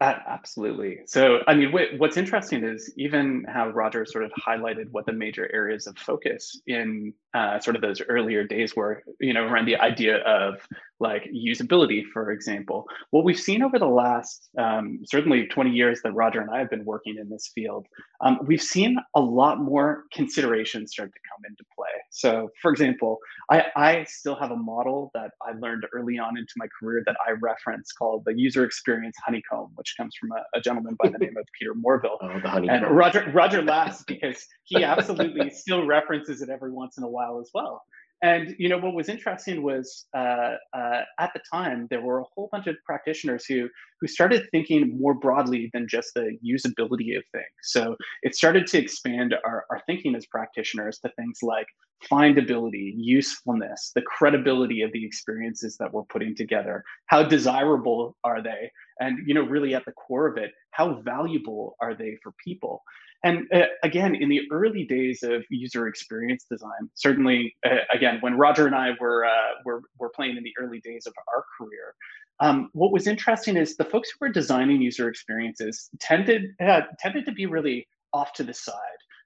Uh, 0.00 0.14
absolutely. 0.28 1.00
So, 1.06 1.40
I 1.48 1.54
mean, 1.54 1.72
what's 1.72 2.16
interesting 2.16 2.62
is 2.62 2.92
even 2.96 3.44
how 3.48 3.70
Roger 3.70 4.06
sort 4.06 4.24
of 4.24 4.30
highlighted 4.30 4.88
what 4.92 5.06
the 5.06 5.12
major 5.12 5.50
areas 5.52 5.88
of 5.88 5.98
focus 5.98 6.60
in 6.68 7.12
uh, 7.34 7.60
sort 7.60 7.76
of 7.76 7.82
those 7.82 8.00
earlier 8.08 8.44
days 8.44 8.74
were, 8.74 9.02
you 9.20 9.34
know, 9.34 9.44
around 9.44 9.66
the 9.66 9.76
idea 9.76 10.18
of 10.18 10.54
like 11.00 11.24
usability, 11.32 12.02
for 12.12 12.32
example. 12.32 12.86
What 13.10 13.24
we've 13.24 13.38
seen 13.38 13.62
over 13.62 13.78
the 13.78 13.86
last 13.86 14.48
um, 14.58 15.00
certainly 15.04 15.46
20 15.46 15.70
years 15.70 16.00
that 16.02 16.12
Roger 16.12 16.40
and 16.40 16.50
I 16.50 16.58
have 16.58 16.70
been 16.70 16.84
working 16.84 17.16
in 17.18 17.28
this 17.28 17.50
field, 17.54 17.86
um, 18.20 18.38
we've 18.46 18.62
seen 18.62 18.96
a 19.14 19.20
lot 19.20 19.60
more 19.60 20.04
considerations 20.12 20.92
start 20.92 21.12
to 21.12 21.20
come 21.30 21.44
into 21.48 21.64
play. 21.76 21.86
So, 22.10 22.48
for 22.60 22.70
example, 22.70 23.18
I, 23.50 23.66
I 23.76 24.04
still 24.08 24.34
have 24.36 24.50
a 24.50 24.56
model 24.56 25.10
that 25.14 25.30
I 25.46 25.52
learned 25.52 25.84
early 25.92 26.18
on 26.18 26.36
into 26.36 26.52
my 26.56 26.66
career 26.80 27.02
that 27.06 27.16
I 27.26 27.32
reference 27.32 27.92
called 27.92 28.24
the 28.26 28.34
user 28.34 28.64
experience 28.64 29.16
honeycomb, 29.24 29.70
which 29.76 29.94
comes 29.96 30.14
from 30.18 30.32
a, 30.32 30.58
a 30.58 30.60
gentleman 30.60 30.96
by 31.02 31.10
the 31.10 31.18
name 31.24 31.36
of 31.36 31.44
Peter 31.58 31.74
Morville. 31.74 32.18
Oh, 32.20 32.40
the 32.40 32.48
honeycomb. 32.48 32.84
And 32.84 32.96
Roger 32.96 33.30
Roger 33.32 33.62
laughs 33.62 34.02
because 34.04 34.44
he 34.64 34.82
absolutely 34.82 35.50
still 35.54 35.86
references 35.86 36.42
it 36.42 36.48
every 36.48 36.72
once 36.72 36.98
in 36.98 37.04
a 37.04 37.08
while 37.08 37.27
as 37.40 37.50
well. 37.52 37.82
And 38.22 38.56
you 38.58 38.68
know 38.68 38.78
what 38.78 38.94
was 38.94 39.08
interesting 39.08 39.62
was 39.62 40.06
uh, 40.16 40.54
uh, 40.74 41.02
at 41.20 41.30
the 41.34 41.40
time 41.52 41.86
there 41.88 42.00
were 42.00 42.20
a 42.20 42.24
whole 42.34 42.48
bunch 42.50 42.66
of 42.66 42.76
practitioners 42.84 43.44
who 43.46 43.68
who 44.00 44.08
started 44.08 44.48
thinking 44.50 44.98
more 44.98 45.14
broadly 45.14 45.70
than 45.72 45.86
just 45.88 46.14
the 46.14 46.36
usability 46.44 47.16
of 47.16 47.22
things. 47.32 47.46
So 47.62 47.96
it 48.22 48.34
started 48.34 48.66
to 48.68 48.78
expand 48.78 49.34
our, 49.44 49.64
our 49.70 49.82
thinking 49.86 50.16
as 50.16 50.26
practitioners 50.26 50.98
to 51.00 51.12
things 51.16 51.38
like 51.42 51.66
findability, 52.10 52.92
usefulness, 52.96 53.92
the 53.94 54.02
credibility 54.02 54.82
of 54.82 54.92
the 54.92 55.04
experiences 55.04 55.76
that 55.78 55.92
we're 55.92 56.04
putting 56.04 56.34
together. 56.34 56.84
How 57.06 57.22
desirable 57.22 58.16
are 58.24 58.42
they? 58.42 58.70
And 59.00 59.26
you 59.26 59.34
know, 59.34 59.42
really 59.42 59.74
at 59.74 59.84
the 59.84 59.92
core 59.92 60.26
of 60.26 60.36
it, 60.36 60.52
how 60.70 61.00
valuable 61.02 61.76
are 61.80 61.94
they 61.94 62.18
for 62.22 62.32
people? 62.44 62.82
And 63.24 63.46
uh, 63.52 63.62
again, 63.82 64.14
in 64.14 64.28
the 64.28 64.42
early 64.52 64.84
days 64.84 65.22
of 65.24 65.44
user 65.50 65.88
experience 65.88 66.44
design, 66.48 66.88
certainly, 66.94 67.56
uh, 67.66 67.78
again, 67.92 68.18
when 68.20 68.34
Roger 68.38 68.66
and 68.66 68.76
I 68.76 68.90
were, 69.00 69.24
uh, 69.24 69.54
were, 69.64 69.82
were 69.98 70.10
playing 70.14 70.36
in 70.36 70.44
the 70.44 70.52
early 70.56 70.80
days 70.80 71.04
of 71.04 71.14
our 71.34 71.44
career, 71.58 71.94
um, 72.38 72.70
what 72.74 72.92
was 72.92 73.08
interesting 73.08 73.56
is 73.56 73.76
the 73.76 73.84
folks 73.84 74.10
who 74.10 74.24
were 74.24 74.32
designing 74.32 74.80
user 74.80 75.08
experiences 75.08 75.90
tended, 75.98 76.52
uh, 76.64 76.82
tended 77.00 77.24
to 77.26 77.32
be 77.32 77.46
really 77.46 77.88
off 78.12 78.32
to 78.34 78.44
the 78.44 78.54
side 78.54 78.76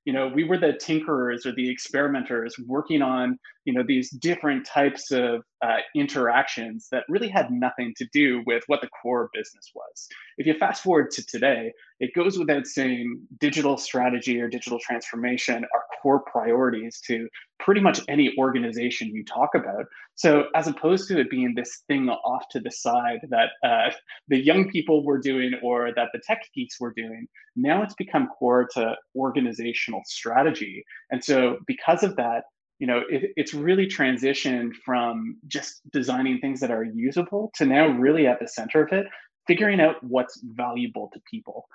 you 0.05 0.13
know 0.13 0.29
we 0.29 0.45
were 0.45 0.59
the 0.59 0.73
tinkerers 0.73 1.47
or 1.47 1.53
the 1.53 1.69
experimenters 1.69 2.57
working 2.67 3.03
on 3.03 3.39
you 3.65 3.73
know 3.73 3.83
these 3.87 4.11
different 4.11 4.67
types 4.67 5.11
of 5.11 5.43
uh, 5.65 5.79
interactions 5.95 6.89
that 6.91 7.05
really 7.09 7.29
had 7.29 7.51
nothing 7.51 7.93
to 7.97 8.07
do 8.13 8.43
with 8.47 8.63
what 8.67 8.81
the 8.81 8.89
core 9.03 9.31
business 9.33 9.71
was. 9.75 10.09
If 10.39 10.47
you 10.47 10.55
fast 10.55 10.83
forward 10.83 11.11
to 11.13 11.27
today 11.27 11.73
it 12.03 12.13
goes 12.15 12.37
without 12.37 12.67
saying 12.67 13.21
digital 13.39 13.77
strategy 13.77 14.41
or 14.41 14.49
digital 14.49 14.81
transformation 14.81 15.65
are 15.73 15.85
core 16.03 16.25
priorities 16.25 17.01
to 17.07 17.29
pretty 17.61 17.81
much 17.81 18.01
any 18.09 18.35
organization 18.39 19.07
you 19.07 19.25
talk 19.25 19.51
about. 19.55 19.85
So 20.17 20.47
as 20.57 20.67
opposed 20.67 21.07
to 21.09 21.21
it 21.21 21.31
being 21.31 21.55
this 21.55 21.85
thing 21.87 22.09
off 22.09 22.49
to 22.51 22.59
the 22.59 22.73
side 22.73 23.21
that 23.31 23.51
uh, 23.65 23.93
the 24.27 24.45
young 24.45 24.69
people 24.69 25.05
were 25.05 25.19
doing 25.19 25.53
or 25.63 25.93
that 25.95 26.09
the 26.13 26.21
tech 26.27 26.41
geeks 26.53 26.81
were 26.81 26.93
doing 26.93 27.29
now 27.55 27.83
it's 27.83 27.95
become 27.95 28.29
core 28.37 28.67
to 28.75 28.97
organizational 29.15 30.03
strategy. 30.07 30.85
And 31.11 31.23
so 31.23 31.59
because 31.67 32.03
of 32.03 32.17
that 32.17 32.45
you 32.83 32.89
know, 32.89 33.03
it, 33.09 33.31
it's 33.37 33.55
really 33.55 33.87
transitioned 33.87 34.75
from 34.75 35.37
just 35.47 35.89
designing 35.93 36.41
things 36.41 36.59
that 36.59 36.73
are 36.73 36.83
usable 36.83 37.53
to 37.55 37.65
now 37.65 37.87
really 37.87 38.27
at 38.27 38.41
the 38.41 38.49
center 38.49 38.83
of 38.83 38.93
it, 38.93 39.07
figuring 39.47 39.81
out 39.81 40.03
what's 40.03 40.41
valuable 40.43 41.09
to 41.13 41.21
people. 41.31 41.69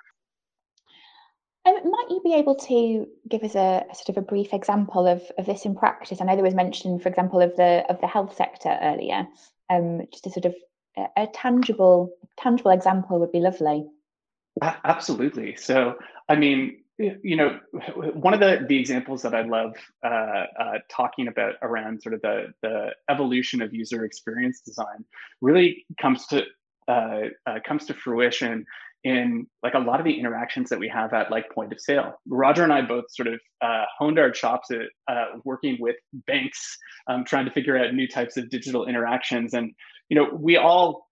Um, 1.64 1.76
might 1.76 2.10
you 2.10 2.20
be 2.22 2.34
able 2.34 2.56
to 2.56 3.06
give 3.26 3.42
us 3.42 3.54
a, 3.54 3.86
a, 3.90 3.94
sort 3.94 4.10
of 4.10 4.18
a 4.18 4.26
brief 4.26 4.52
example 4.52 5.06
of, 5.06 5.22
of 5.38 5.46
this 5.46 5.64
in 5.64 5.74
practice? 5.74 6.20
I 6.20 6.26
know 6.26 6.34
there 6.34 6.44
was 6.44 6.54
mention, 6.54 6.98
for 6.98 7.08
example, 7.08 7.40
of 7.40 7.56
the 7.56 7.86
of 7.88 7.98
the 8.02 8.06
health 8.06 8.36
sector 8.36 8.78
earlier. 8.82 9.26
Um, 9.70 10.02
just 10.12 10.26
a 10.26 10.30
sort 10.30 10.44
of 10.44 10.54
a, 10.98 11.22
a 11.22 11.26
tangible 11.28 12.10
tangible 12.36 12.72
example 12.72 13.18
would 13.18 13.32
be 13.32 13.40
lovely. 13.40 13.86
Absolutely. 14.60 15.56
So, 15.56 15.94
I 16.28 16.36
mean, 16.36 16.82
you 16.98 17.36
know, 17.36 17.58
one 18.14 18.34
of 18.34 18.40
the, 18.40 18.64
the 18.68 18.78
examples 18.78 19.22
that 19.22 19.34
I 19.34 19.42
love 19.42 19.74
uh, 20.04 20.44
uh, 20.58 20.78
talking 20.90 21.28
about 21.28 21.54
around 21.62 22.02
sort 22.02 22.14
of 22.14 22.22
the, 22.22 22.46
the 22.62 22.90
evolution 23.08 23.62
of 23.62 23.72
user 23.72 24.04
experience 24.04 24.60
design 24.60 25.04
really 25.40 25.86
comes 26.00 26.26
to 26.28 26.42
uh, 26.88 27.28
uh, 27.46 27.58
comes 27.66 27.84
to 27.84 27.94
fruition 27.94 28.64
in 29.04 29.46
like 29.62 29.74
a 29.74 29.78
lot 29.78 30.00
of 30.00 30.04
the 30.04 30.18
interactions 30.18 30.70
that 30.70 30.78
we 30.78 30.88
have 30.88 31.12
at 31.12 31.30
like 31.30 31.48
point 31.50 31.72
of 31.72 31.78
sale. 31.80 32.14
Roger 32.26 32.64
and 32.64 32.72
I 32.72 32.82
both 32.82 33.04
sort 33.10 33.28
of 33.28 33.40
uh, 33.60 33.84
honed 33.96 34.18
our 34.18 34.30
chops 34.30 34.70
at 34.70 34.80
uh, 35.06 35.38
working 35.44 35.76
with 35.78 35.96
banks, 36.26 36.76
um, 37.06 37.24
trying 37.24 37.44
to 37.44 37.52
figure 37.52 37.78
out 37.78 37.94
new 37.94 38.08
types 38.08 38.36
of 38.36 38.50
digital 38.50 38.86
interactions. 38.86 39.54
And 39.54 39.72
you 40.08 40.16
know, 40.16 40.30
we 40.32 40.56
all 40.56 41.06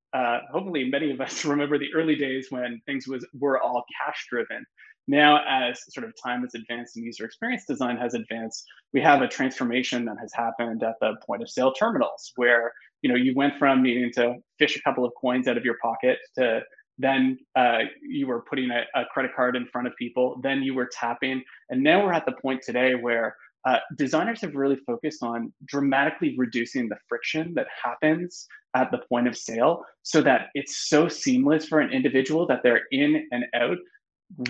hopefully 0.50 0.88
many 0.88 1.10
of 1.10 1.20
us 1.20 1.44
remember 1.44 1.78
the 1.78 1.92
early 1.94 2.16
days 2.16 2.46
when 2.48 2.80
things 2.86 3.06
was 3.06 3.24
were 3.38 3.60
all 3.60 3.84
cash 4.00 4.26
driven. 4.28 4.64
Now, 5.08 5.40
as 5.48 5.80
sort 5.92 6.06
of 6.06 6.12
time 6.22 6.42
has 6.42 6.54
advanced 6.54 6.96
and 6.96 7.04
user 7.04 7.24
experience 7.24 7.64
design 7.64 7.96
has 7.96 8.14
advanced, 8.14 8.64
we 8.92 9.00
have 9.00 9.22
a 9.22 9.28
transformation 9.28 10.04
that 10.06 10.16
has 10.20 10.32
happened 10.34 10.82
at 10.82 10.96
the 11.00 11.14
point 11.24 11.42
of 11.42 11.50
sale 11.50 11.72
terminals 11.72 12.32
where 12.36 12.72
you 13.02 13.08
know 13.08 13.14
you 13.14 13.34
went 13.34 13.54
from 13.58 13.82
needing 13.82 14.12
to 14.14 14.34
fish 14.58 14.76
a 14.76 14.82
couple 14.82 15.04
of 15.04 15.12
coins 15.20 15.46
out 15.46 15.56
of 15.56 15.64
your 15.64 15.76
pocket 15.82 16.18
to 16.36 16.60
then 16.98 17.38
uh, 17.56 17.80
you 18.02 18.26
were 18.26 18.40
putting 18.48 18.70
a, 18.70 18.84
a, 18.98 19.04
credit 19.12 19.30
card 19.36 19.54
in 19.54 19.66
front 19.66 19.86
of 19.86 19.94
people 19.96 20.40
then 20.42 20.62
you 20.62 20.74
were 20.74 20.88
tapping 20.90 21.42
and 21.68 21.82
now 21.82 22.02
we're 22.02 22.12
at 22.12 22.24
the 22.24 22.32
point 22.32 22.62
today 22.62 22.94
where 22.94 23.36
uh, 23.66 23.78
designers 23.96 24.40
have 24.40 24.54
really 24.54 24.76
focused 24.86 25.22
on 25.22 25.52
dramatically 25.66 26.34
reducing 26.38 26.88
the 26.88 26.96
friction 27.08 27.52
that 27.54 27.66
happens 27.84 28.46
at 28.74 28.90
the 28.90 28.98
point 29.08 29.26
of 29.26 29.36
sale 29.36 29.84
so 30.02 30.22
that 30.22 30.48
it's 30.54 30.88
so 30.88 31.08
seamless 31.08 31.66
for 31.66 31.80
an 31.80 31.90
individual 31.90 32.46
that 32.46 32.60
they're 32.62 32.82
in 32.92 33.26
and 33.32 33.44
out 33.54 33.76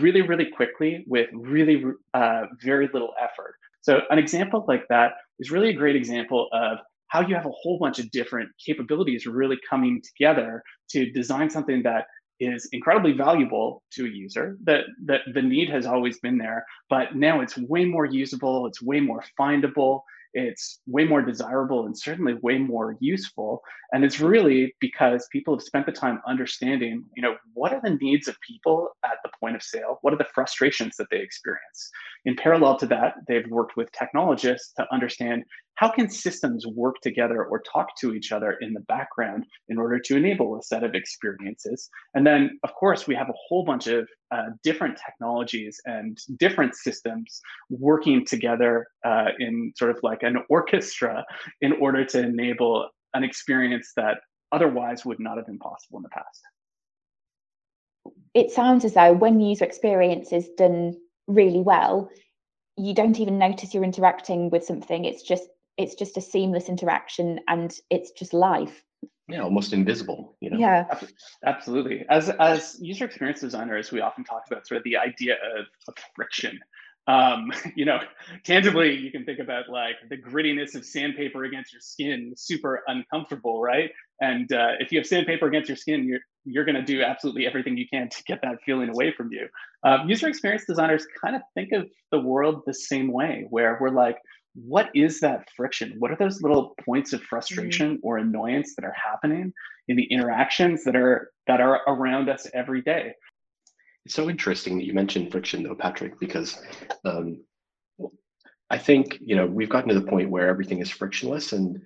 really, 0.00 0.22
really 0.22 0.46
quickly 0.46 1.04
with 1.06 1.28
really 1.32 1.84
uh, 2.14 2.42
very 2.62 2.88
little 2.92 3.12
effort. 3.20 3.54
So 3.82 4.00
an 4.10 4.18
example 4.18 4.64
like 4.66 4.84
that 4.88 5.12
is 5.38 5.50
really 5.50 5.70
a 5.70 5.74
great 5.74 5.96
example 5.96 6.48
of 6.52 6.78
how 7.08 7.20
you 7.20 7.34
have 7.34 7.46
a 7.46 7.50
whole 7.50 7.78
bunch 7.78 7.98
of 7.98 8.10
different 8.10 8.48
capabilities 8.64 9.26
really 9.26 9.58
coming 9.68 10.02
together 10.02 10.62
to 10.90 11.10
design 11.12 11.50
something 11.50 11.82
that 11.84 12.06
is 12.40 12.68
incredibly 12.72 13.12
valuable 13.12 13.82
to 13.92 14.04
a 14.04 14.08
user 14.08 14.58
that 14.64 14.82
that 15.06 15.20
the 15.32 15.40
need 15.40 15.70
has 15.70 15.86
always 15.86 16.18
been 16.20 16.36
there 16.36 16.66
but 16.90 17.16
now 17.16 17.40
it's 17.40 17.56
way 17.56 17.86
more 17.86 18.04
usable 18.04 18.66
it's 18.66 18.82
way 18.82 19.00
more 19.00 19.24
findable 19.40 20.00
it's 20.34 20.80
way 20.86 21.04
more 21.04 21.22
desirable 21.22 21.86
and 21.86 21.96
certainly 21.96 22.34
way 22.42 22.58
more 22.58 22.96
useful. 23.00 23.62
And 23.92 24.04
it's 24.04 24.20
really 24.20 24.74
because 24.80 25.26
people 25.32 25.54
have 25.54 25.62
spent 25.62 25.86
the 25.86 25.92
time 25.92 26.20
understanding 26.26 27.04
you 27.16 27.22
know 27.22 27.36
what 27.54 27.72
are 27.72 27.80
the 27.82 27.98
needs 28.00 28.28
of 28.28 28.36
people 28.40 28.90
at 29.04 29.18
the 29.24 29.30
point 29.40 29.56
of 29.56 29.62
sale? 29.62 29.98
What 30.02 30.12
are 30.12 30.18
the 30.18 30.26
frustrations 30.34 30.96
that 30.96 31.08
they 31.10 31.18
experience? 31.18 31.90
In 32.24 32.36
parallel 32.36 32.76
to 32.78 32.86
that 32.86 33.14
they've 33.28 33.48
worked 33.48 33.76
with 33.76 33.90
technologists 33.92 34.72
to 34.74 34.86
understand 34.92 35.44
how 35.76 35.90
can 35.90 36.08
systems 36.08 36.66
work 36.66 36.96
together 37.02 37.44
or 37.44 37.60
talk 37.60 37.96
to 38.00 38.14
each 38.14 38.32
other 38.32 38.56
in 38.60 38.72
the 38.72 38.80
background 38.80 39.44
in 39.68 39.78
order 39.78 39.98
to 39.98 40.16
enable 40.16 40.58
a 40.58 40.62
set 40.62 40.82
of 40.82 40.94
experiences? 40.94 41.88
And 42.14 42.26
then, 42.26 42.58
of 42.64 42.74
course, 42.74 43.06
we 43.06 43.14
have 43.14 43.28
a 43.28 43.34
whole 43.48 43.64
bunch 43.64 43.86
of 43.86 44.08
uh, 44.30 44.46
different 44.62 44.98
technologies 45.04 45.78
and 45.84 46.18
different 46.38 46.74
systems 46.74 47.40
working 47.70 48.24
together 48.24 48.86
uh, 49.04 49.28
in 49.38 49.72
sort 49.76 49.90
of 49.90 49.98
like 50.02 50.22
an 50.22 50.38
orchestra 50.48 51.24
in 51.60 51.72
order 51.74 52.04
to 52.06 52.20
enable 52.20 52.88
an 53.14 53.22
experience 53.22 53.92
that 53.96 54.18
otherwise 54.52 55.04
would 55.04 55.20
not 55.20 55.36
have 55.36 55.46
been 55.46 55.58
possible 55.58 55.98
in 55.98 56.02
the 56.02 56.08
past. 56.08 56.42
It 58.34 58.50
sounds 58.50 58.84
as 58.84 58.94
though 58.94 59.12
when 59.12 59.40
user 59.40 59.64
experience 59.64 60.32
is 60.32 60.48
done 60.56 60.96
really 61.26 61.60
well, 61.60 62.10
you 62.76 62.94
don't 62.94 63.18
even 63.20 63.38
notice 63.38 63.74
you're 63.74 63.84
interacting 63.84 64.50
with 64.50 64.64
something. 64.64 65.04
It's 65.04 65.22
just 65.22 65.48
it's 65.76 65.94
just 65.94 66.16
a 66.16 66.20
seamless 66.20 66.68
interaction 66.68 67.40
and 67.48 67.78
it's 67.90 68.10
just 68.12 68.32
life. 68.32 68.82
Yeah 69.28 69.42
almost 69.42 69.72
invisible 69.72 70.36
you 70.40 70.50
know? 70.50 70.58
Yeah. 70.58 70.86
Absolutely. 71.44 72.04
As 72.08 72.30
as 72.30 72.76
user 72.80 73.04
experience 73.04 73.40
designers 73.40 73.92
we 73.92 74.00
often 74.00 74.24
talk 74.24 74.42
about 74.50 74.66
sort 74.66 74.78
of 74.78 74.84
the 74.84 74.96
idea 74.96 75.34
of, 75.34 75.66
of 75.88 75.94
friction. 76.14 76.60
Um, 77.08 77.52
you 77.76 77.84
know 77.84 78.00
tangibly 78.44 78.96
you 78.96 79.10
can 79.10 79.24
think 79.24 79.38
about 79.38 79.68
like 79.68 79.96
the 80.08 80.16
grittiness 80.16 80.74
of 80.74 80.84
sandpaper 80.84 81.44
against 81.44 81.72
your 81.72 81.80
skin 81.80 82.34
super 82.36 82.82
uncomfortable 82.86 83.60
right? 83.60 83.90
And 84.20 84.50
uh, 84.52 84.72
if 84.80 84.92
you 84.92 84.98
have 84.98 85.06
sandpaper 85.06 85.46
against 85.46 85.68
your 85.68 85.76
skin 85.76 86.04
you're 86.06 86.20
you're 86.46 86.64
going 86.64 86.76
to 86.76 86.82
do 86.82 87.02
absolutely 87.02 87.46
everything 87.46 87.76
you 87.76 87.88
can 87.88 88.08
to 88.08 88.22
get 88.24 88.40
that 88.42 88.62
feeling 88.64 88.88
away 88.88 89.12
from 89.12 89.30
you. 89.32 89.48
Um, 89.82 90.08
user 90.08 90.28
experience 90.28 90.64
designers 90.64 91.04
kind 91.20 91.34
of 91.34 91.42
think 91.54 91.72
of 91.72 91.88
the 92.12 92.20
world 92.20 92.62
the 92.66 92.74
same 92.74 93.12
way 93.12 93.46
where 93.50 93.76
we're 93.80 93.90
like 93.90 94.18
what 94.56 94.90
is 94.94 95.20
that 95.20 95.48
friction? 95.54 95.94
What 95.98 96.10
are 96.10 96.16
those 96.16 96.40
little 96.40 96.74
points 96.84 97.12
of 97.12 97.22
frustration 97.22 97.96
mm-hmm. 97.96 98.06
or 98.06 98.18
annoyance 98.18 98.74
that 98.76 98.84
are 98.84 98.94
happening 98.94 99.52
in 99.88 99.96
the 99.96 100.04
interactions 100.04 100.82
that 100.84 100.96
are 100.96 101.30
that 101.46 101.60
are 101.60 101.82
around 101.86 102.28
us 102.28 102.46
every 102.54 102.80
day? 102.82 103.14
It's 104.06 104.14
so 104.14 104.30
interesting 104.30 104.78
that 104.78 104.84
you 104.84 104.94
mentioned 104.94 105.30
friction, 105.30 105.62
though, 105.62 105.74
Patrick, 105.74 106.18
because 106.18 106.58
um, 107.04 107.42
I 108.70 108.78
think 108.78 109.18
you 109.20 109.36
know 109.36 109.46
we've 109.46 109.68
gotten 109.68 109.90
to 109.90 110.00
the 110.00 110.06
point 110.06 110.30
where 110.30 110.48
everything 110.48 110.80
is 110.80 110.90
frictionless, 110.90 111.52
and 111.52 111.78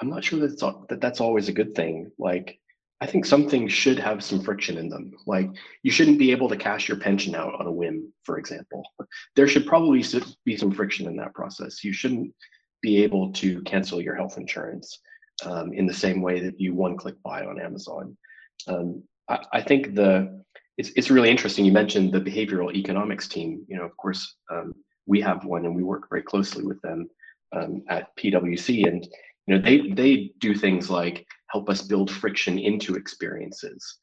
I'm 0.00 0.08
not 0.08 0.24
sure 0.24 0.38
that, 0.40 0.84
that 0.88 1.00
that's 1.00 1.20
always 1.20 1.48
a 1.48 1.52
good 1.52 1.74
thing. 1.74 2.12
Like 2.18 2.58
I 3.02 3.06
think 3.06 3.26
some 3.26 3.48
things 3.48 3.72
should 3.72 3.98
have 3.98 4.22
some 4.22 4.40
friction 4.40 4.78
in 4.78 4.88
them. 4.88 5.10
Like 5.26 5.50
you 5.82 5.90
shouldn't 5.90 6.20
be 6.20 6.30
able 6.30 6.48
to 6.48 6.56
cash 6.56 6.88
your 6.88 6.98
pension 6.98 7.34
out 7.34 7.52
on 7.58 7.66
a 7.66 7.72
whim, 7.72 8.12
for 8.22 8.38
example. 8.38 8.84
There 9.34 9.48
should 9.48 9.66
probably 9.66 10.04
be 10.44 10.56
some 10.56 10.70
friction 10.70 11.08
in 11.08 11.16
that 11.16 11.34
process. 11.34 11.82
You 11.82 11.92
shouldn't 11.92 12.32
be 12.80 13.02
able 13.02 13.32
to 13.32 13.60
cancel 13.62 14.00
your 14.00 14.14
health 14.14 14.38
insurance 14.38 15.00
um, 15.44 15.72
in 15.72 15.84
the 15.84 15.92
same 15.92 16.22
way 16.22 16.38
that 16.40 16.60
you 16.60 16.74
one-click 16.74 17.16
buy 17.24 17.44
on 17.44 17.60
Amazon. 17.60 18.16
Um, 18.68 19.02
I, 19.28 19.40
I, 19.52 19.62
think 19.62 19.96
the 19.96 20.40
it's 20.78 20.90
it's 20.94 21.10
really 21.10 21.30
interesting. 21.30 21.64
You 21.64 21.72
mentioned 21.72 22.12
the 22.12 22.20
behavioral 22.20 22.72
economics 22.72 23.26
team. 23.26 23.64
You 23.66 23.78
know, 23.78 23.84
of 23.84 23.96
course, 23.96 24.36
um, 24.48 24.74
we 25.06 25.20
have 25.22 25.44
one, 25.44 25.64
and 25.64 25.74
we 25.74 25.82
work 25.82 26.08
very 26.08 26.22
closely 26.22 26.64
with 26.64 26.80
them 26.82 27.08
um, 27.50 27.82
at 27.88 28.16
PwC, 28.16 28.86
and 28.86 29.04
you 29.46 29.56
know 29.56 29.60
they 29.60 29.90
they 29.90 30.30
do 30.38 30.54
things 30.54 30.88
like 30.88 31.26
help 31.52 31.68
us 31.68 31.82
build 31.82 32.10
friction 32.10 32.58
into 32.58 32.94
experiences 32.94 33.98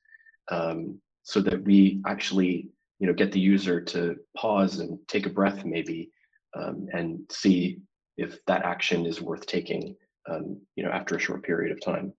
um, 0.52 1.00
so 1.24 1.42
that 1.42 1.64
we 1.64 2.02
actually 2.06 2.70
you 3.00 3.08
know 3.08 3.14
get 3.14 3.32
the 3.32 3.40
user 3.40 3.82
to 3.82 4.16
pause 4.38 4.80
and 4.80 5.00
take 5.08 5.26
a 5.26 5.30
breath 5.30 5.66
maybe 5.66 6.12
um, 6.58 6.88
and 6.94 7.20
see 7.32 7.80
if 8.18 8.44
that 8.46 8.64
action 8.64 9.06
is 9.06 9.22
worth 9.22 9.46
taking 9.46 9.96
um, 10.30 10.60
you 10.76 10.84
know 10.84 10.92
after 10.92 11.16
a 11.16 11.20
short 11.20 11.44
period 11.44 11.72
of 11.72 11.82
time. 11.82 12.14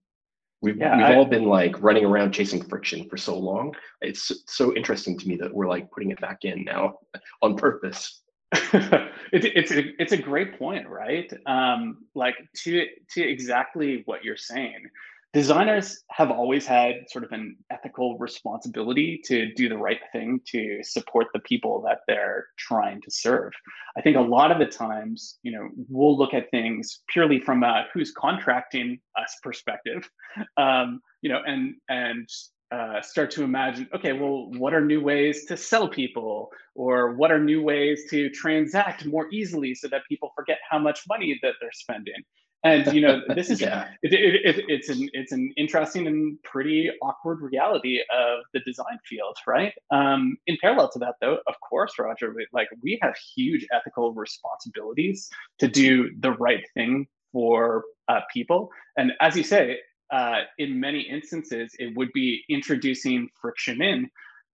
We've, 0.63 0.77
yeah, 0.77 0.95
we've 0.95 1.07
I, 1.07 1.15
all 1.15 1.25
been 1.25 1.47
like 1.47 1.81
running 1.81 2.05
around 2.05 2.33
chasing 2.33 2.63
friction 2.63 3.09
for 3.09 3.17
so 3.17 3.39
long. 3.39 3.75
It's 4.03 4.31
so 4.47 4.77
interesting 4.77 5.19
to 5.19 5.27
me 5.27 5.37
that 5.37 5.55
we're 5.55 5.69
like 5.69 5.91
putting 5.91 6.11
it 6.11 6.21
back 6.21 6.41
in 6.43 6.65
now 6.65 6.99
on 7.43 7.57
purpose. 7.57 8.21
It, 8.53 9.11
it's 9.33 9.71
a, 9.71 10.03
it's 10.03 10.13
a 10.13 10.19
great 10.19 10.59
point 10.59 10.87
right? 10.89 11.33
Um, 11.47 12.05
like 12.15 12.35
to 12.65 12.87
to 13.13 13.23
exactly 13.23 14.03
what 14.07 14.25
you're 14.25 14.37
saying 14.37 14.85
designers 15.33 16.03
have 16.11 16.31
always 16.31 16.67
had 16.67 17.09
sort 17.09 17.25
of 17.25 17.31
an 17.33 17.57
ethical 17.71 18.19
responsibility 18.19 19.21
to 19.25 19.53
do 19.55 19.69
the 19.69 19.77
right 19.77 20.01
thing 20.13 20.41
to 20.47 20.81
support 20.83 21.29
the 21.33 21.41
people 21.41 21.83
that 21.83 22.01
they're 22.09 22.47
trying 22.59 23.01
to 23.03 23.11
serve. 23.11 23.53
I 23.97 24.01
think 24.01 24.17
a 24.17 24.21
lot 24.21 24.51
of 24.51 24.59
the 24.59 24.67
times, 24.67 25.39
you 25.43 25.53
know, 25.53 25.69
we'll 25.89 26.19
look 26.19 26.35
at 26.35 26.51
things 26.51 27.01
purely 27.09 27.41
from 27.41 27.63
a 27.63 27.85
who's 27.95 28.13
contracting 28.13 28.99
us 29.17 29.37
perspective, 29.43 30.09
um, 30.57 31.01
you 31.23 31.31
know, 31.31 31.41
and 31.47 31.75
and 31.89 32.29
uh, 32.73 33.03
start 33.03 33.33
to 33.33 33.43
imagine, 33.43 33.89
okay, 33.93 34.13
well, 34.13 34.49
what 34.53 34.73
are 34.73 34.81
new 34.81 35.01
ways 35.01 35.45
to 35.47 35.57
sell 35.57 35.89
people, 35.89 36.51
or 36.77 37.15
what 37.15 37.33
are 37.33 37.41
new 37.41 37.63
ways 37.63 38.05
to 38.11 38.31
transact 38.31 39.05
more 39.07 39.29
easily 39.33 39.75
so 39.75 39.89
that 39.89 40.03
people 40.09 40.33
forget 40.37 40.59
how 40.69 40.79
much 40.79 41.03
money 41.09 41.39
that 41.43 41.55
they're 41.61 41.73
spending? 41.73 42.23
And 42.63 42.93
you 42.93 43.01
know 43.01 43.21
this 43.35 43.51
is 43.51 43.61
yeah. 43.61 43.89
it, 44.03 44.13
it, 44.13 44.57
it, 44.59 44.65
it's 44.69 44.89
an 44.89 45.09
it's 45.13 45.33
an 45.33 45.53
interesting 45.57 46.07
and 46.07 46.43
pretty 46.43 46.91
awkward 47.03 47.41
reality 47.41 48.01
of 48.11 48.41
the 48.53 48.61
design 48.61 48.99
field 49.05 49.37
right 49.47 49.73
um, 49.91 50.37
in 50.47 50.57
parallel 50.61 50.91
to 50.91 50.99
that 50.99 51.15
though 51.21 51.39
of 51.47 51.55
course 51.61 51.93
roger 51.99 52.33
we, 52.35 52.47
like 52.53 52.69
we 52.83 52.99
have 53.03 53.15
huge 53.35 53.67
ethical 53.73 54.13
responsibilities 54.13 55.31
to 55.59 55.69
do 55.69 56.11
the 56.21 56.33
right 56.33 56.65
thing 56.75 57.07
for 57.33 57.85
uh, 58.09 58.21
people 58.33 58.71
and 58.97 59.13
as 59.21 59.37
you 59.37 59.43
say 59.43 59.79
uh, 60.13 60.41
in 60.59 60.81
many 60.81 61.01
instances 61.01 61.75
it 61.79 61.97
would 61.97 62.13
be 62.13 62.43
introducing 62.49 63.29
friction 63.41 63.81
in 63.81 64.11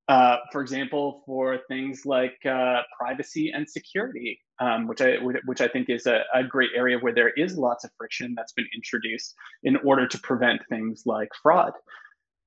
uh, 0.09 0.37
for 0.53 0.61
example, 0.61 1.23
for 1.27 1.59
things 1.69 2.07
like 2.07 2.37
uh, 2.49 2.83
privacy 2.99 3.51
and 3.53 3.69
security, 3.69 4.41
um, 4.61 4.87
which 4.87 5.01
I 5.01 5.17
which 5.45 5.61
I 5.61 5.69
think 5.69 5.91
is 5.91 6.07
a, 6.07 6.23
a, 6.33 6.45
great 6.45 6.71
area 6.77 6.99
where 6.99 7.13
there 7.13 7.31
is 7.31 7.57
lots 7.57 7.85
of 7.85 7.91
friction 7.99 8.33
that's 8.37 8.53
been 8.53 8.69
introduced 8.75 9.35
in 9.65 9.77
order 9.79 10.07
to 10.07 10.19
prevent 10.21 10.61
things 10.69 11.03
like 11.07 11.29
fraud. 11.43 11.73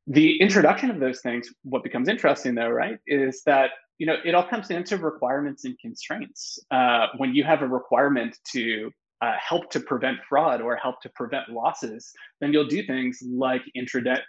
The 0.07 0.39
introduction 0.39 0.89
of 0.89 0.99
those 0.99 1.19
things, 1.21 1.49
what 1.63 1.83
becomes 1.83 2.07
interesting 2.07 2.55
though, 2.55 2.69
right, 2.69 2.97
is 3.07 3.43
that 3.45 3.71
you 3.99 4.05
know, 4.05 4.15
it 4.23 4.33
all 4.33 4.47
comes 4.47 4.69
down 4.69 4.85
to 4.85 4.97
requirements 4.97 5.65
and 5.65 5.77
constraints. 5.77 6.57
Uh, 6.71 7.07
when 7.17 7.35
you 7.35 7.43
have 7.43 7.61
a 7.61 7.67
requirement 7.67 8.37
to 8.53 8.89
uh, 9.21 9.33
help 9.37 9.69
to 9.71 9.81
prevent 9.81 10.17
fraud 10.27 10.61
or 10.61 10.77
help 10.77 11.01
to 11.01 11.09
prevent 11.09 11.49
losses, 11.49 12.11
then 12.39 12.53
you'll 12.53 12.65
do 12.65 12.81
things 12.83 13.19
like 13.29 13.61
introdu- 13.77 14.21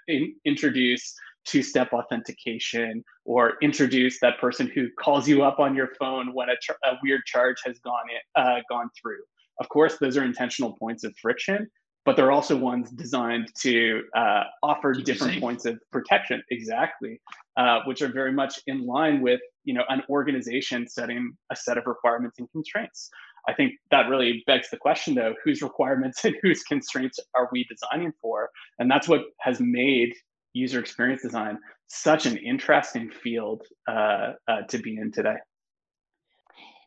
introduce 1.47 1.67
two-step 1.73 1.93
authentication 1.93 3.05
or 3.25 3.55
introduce 3.63 4.21
that 4.21 4.39
person 4.41 4.71
who 4.75 4.89
calls 4.99 5.29
you 5.29 5.43
up 5.43 5.59
on 5.59 5.75
your 5.75 5.89
phone 5.99 6.35
when 6.35 6.49
a, 6.49 6.57
ch- 6.57 6.77
a 6.85 6.93
weird 7.03 7.23
charge 7.27 7.57
has 7.65 7.79
gone 7.81 8.05
in, 8.11 8.43
uh, 8.43 8.61
gone 8.69 8.89
through. 9.01 9.21
Of 9.61 9.69
course, 9.69 9.99
those 10.01 10.17
are 10.17 10.25
intentional 10.25 10.77
points 10.79 11.05
of 11.05 11.15
friction, 11.21 11.69
but 12.05 12.17
they're 12.17 12.33
also 12.33 12.57
ones 12.57 12.91
designed 12.91 13.49
to 13.63 14.03
uh, 14.17 14.45
offer 14.63 14.95
different 14.95 15.41
points 15.41 15.67
of 15.67 15.79
protection, 15.93 16.43
exactly, 16.51 17.21
uh, 17.57 17.81
which 17.85 18.01
are 18.01 18.09
very 18.09 18.33
much 18.33 18.61
in 18.67 18.87
line 18.87 19.21
with 19.21 19.41
you 19.65 19.75
know 19.75 19.85
an 19.91 20.03
organization 20.09 20.89
setting 20.89 21.33
a 21.53 21.57
set 21.57 21.77
of 21.77 21.87
requirements 21.87 22.39
and 22.39 22.51
constraints. 22.53 23.11
I 23.49 23.55
think 23.55 23.75
that 23.91 24.09
really 24.09 24.43
begs 24.47 24.71
the 24.71 24.79
question, 24.79 25.15
though, 25.15 25.35
whose 25.45 25.61
requirements 25.63 26.25
and 26.25 26.37
whose 26.43 26.63
constraints 26.63 27.19
are 27.35 27.49
we 27.53 27.65
designing 27.65 28.13
for? 28.21 28.49
And 28.79 28.91
that's 28.91 29.09
what 29.09 29.23
has 29.41 29.61
made 29.61 30.15
user 30.53 30.81
experience 30.81 31.23
design 31.23 31.59
such 31.87 32.27
an 32.27 32.37
interesting 32.37 33.11
field 33.11 33.63
uh, 33.89 34.33
uh, 34.49 34.63
to 34.69 34.79
be 34.79 34.97
in 34.97 35.11
today. 35.13 35.37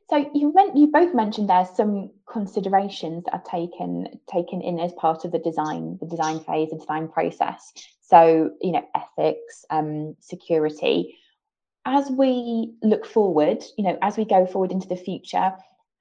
So 0.09 0.29
you 0.33 0.53
meant 0.53 0.75
you 0.77 0.87
both 0.87 1.13
mentioned 1.13 1.49
there 1.49 1.67
some 1.75 2.11
considerations 2.29 3.23
that 3.25 3.33
are 3.33 3.43
taken 3.49 4.07
taken 4.31 4.61
in 4.61 4.79
as 4.79 4.93
part 4.93 5.25
of 5.25 5.31
the 5.31 5.39
design, 5.39 5.97
the 6.01 6.07
design 6.07 6.39
phase, 6.41 6.69
the 6.69 6.77
design 6.77 7.07
process. 7.07 7.71
So 8.01 8.51
you 8.61 8.73
know, 8.73 8.85
ethics, 8.95 9.65
um, 9.69 10.15
security. 10.19 11.17
As 11.85 12.09
we 12.09 12.75
look 12.81 13.05
forward, 13.05 13.63
you 13.77 13.83
know, 13.83 13.97
as 14.01 14.15
we 14.15 14.23
go 14.23 14.45
forward 14.45 14.71
into 14.71 14.87
the 14.87 14.95
future, 14.95 15.51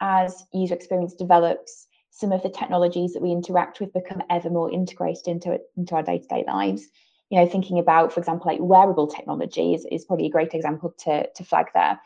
as 0.00 0.44
user 0.52 0.74
experience 0.74 1.14
develops, 1.14 1.86
some 2.10 2.32
of 2.32 2.42
the 2.42 2.50
technologies 2.50 3.14
that 3.14 3.22
we 3.22 3.32
interact 3.32 3.80
with 3.80 3.92
become 3.92 4.22
ever 4.30 4.50
more 4.50 4.70
integrated 4.70 5.26
into 5.26 5.58
into 5.76 5.94
our 5.94 6.02
day-to-day 6.02 6.44
lives. 6.46 6.88
You 7.32 7.38
know, 7.38 7.46
thinking 7.46 7.78
about, 7.78 8.12
for 8.12 8.20
example, 8.20 8.52
like 8.52 8.60
wearable 8.60 9.06
technology 9.06 9.72
is, 9.72 9.86
is 9.90 10.04
probably 10.04 10.26
a 10.26 10.30
great 10.30 10.52
example 10.52 10.94
to, 11.04 11.26
to 11.28 11.44
flag 11.44 11.68
there. 11.74 11.98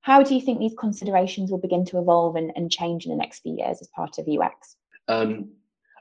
How 0.00 0.22
do 0.22 0.34
you 0.34 0.40
think 0.40 0.58
these 0.58 0.74
considerations 0.78 1.50
will 1.50 1.58
begin 1.58 1.84
to 1.84 1.98
evolve 1.98 2.36
and, 2.36 2.50
and 2.56 2.72
change 2.72 3.04
in 3.04 3.10
the 3.10 3.16
next 3.18 3.40
few 3.40 3.58
years 3.58 3.82
as 3.82 3.88
part 3.88 4.16
of 4.16 4.26
UX? 4.26 4.76
Um, 5.06 5.50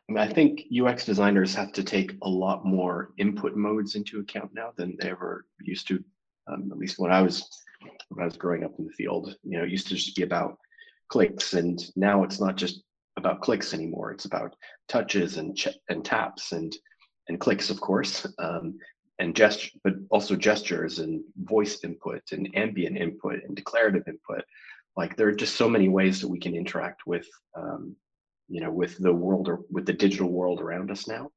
I, 0.09 0.13
mean, 0.13 0.23
I 0.23 0.27
think 0.27 0.63
UX 0.73 1.05
designers 1.05 1.53
have 1.55 1.73
to 1.73 1.83
take 1.83 2.13
a 2.21 2.29
lot 2.29 2.65
more 2.65 3.11
input 3.17 3.57
modes 3.57 3.95
into 3.95 4.21
account 4.21 4.51
now 4.53 4.71
than 4.77 4.95
they 5.01 5.09
ever 5.09 5.45
used 5.61 5.89
to. 5.89 6.01
Um, 6.47 6.69
at 6.71 6.77
least 6.77 6.99
when 6.99 7.11
I 7.11 7.21
was 7.21 7.49
when 8.07 8.23
I 8.23 8.25
was 8.25 8.37
growing 8.37 8.63
up 8.63 8.71
in 8.79 8.85
the 8.85 8.93
field, 8.93 9.35
you 9.43 9.57
know, 9.57 9.65
it 9.65 9.69
used 9.69 9.87
to 9.89 9.95
just 9.95 10.15
be 10.15 10.23
about 10.23 10.57
clicks, 11.09 11.53
and 11.53 11.79
now 11.95 12.23
it's 12.23 12.39
not 12.39 12.55
just 12.55 12.81
about 13.17 13.41
clicks 13.41 13.73
anymore. 13.73 14.11
It's 14.11 14.25
about 14.25 14.55
touches 14.87 15.37
and 15.37 15.55
ch- 15.55 15.77
and 15.89 16.03
taps 16.03 16.53
and 16.53 16.73
and 17.29 17.39
clicks, 17.39 17.69
of 17.69 17.79
course, 17.79 18.27
um, 18.39 18.77
and 19.19 19.35
gesture, 19.35 19.77
but 19.83 19.93
also 20.09 20.35
gestures 20.35 20.99
and 20.99 21.21
voice 21.43 21.83
input 21.83 22.23
and 22.31 22.49
ambient 22.55 22.97
input 22.97 23.43
and 23.43 23.55
declarative 23.55 24.07
input. 24.07 24.43
Like 24.97 25.15
there 25.15 25.27
are 25.27 25.35
just 25.35 25.55
so 25.55 25.69
many 25.69 25.87
ways 25.87 26.19
that 26.19 26.27
we 26.27 26.39
can 26.39 26.55
interact 26.55 27.05
with, 27.05 27.27
um, 27.55 27.95
you 28.47 28.61
know, 28.61 28.71
with 28.71 28.97
the 28.97 29.13
world 29.13 29.47
or 29.47 29.61
with 29.69 29.85
the 29.85 29.93
digital 29.93 30.29
world 30.29 30.59
around 30.59 30.91
us 30.91 31.07
now. 31.07 31.31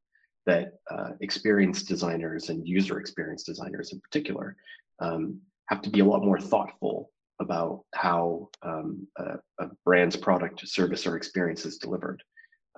That 0.45 0.73
uh, 0.91 1.11
experienced 1.21 1.87
designers 1.87 2.49
and 2.49 2.67
user 2.67 2.99
experience 2.99 3.45
designers 3.45 3.93
in 3.93 4.01
particular 4.01 4.57
um, 4.99 5.41
have 5.67 5.83
to 5.83 5.91
be 5.91 6.01
a 6.01 6.05
lot 6.05 6.25
more 6.25 6.41
thoughtful 6.41 7.11
about 7.39 7.85
how 7.95 8.49
um, 8.63 9.07
a, 9.19 9.37
a, 9.61 9.71
brand's 9.85 10.17
product, 10.17 10.67
service, 10.67 11.07
or 11.07 11.17
experience 11.17 11.65
is 11.65 11.79
delivered. 11.79 12.23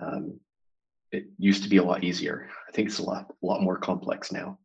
Um, 0.01 0.39
it 1.15 1.27
used 1.39 1.63
to 1.63 1.69
be 1.69 1.79
a 1.79 1.83
lot 1.83 2.05
easier. 2.05 2.49
I 2.69 2.73
think 2.73 2.89
it's 2.89 2.99
a 2.99 3.03
lot, 3.03 3.31
a 3.43 3.47
lot 3.47 3.63
more 3.63 3.79
complex 3.79 4.33
now. 4.33 4.59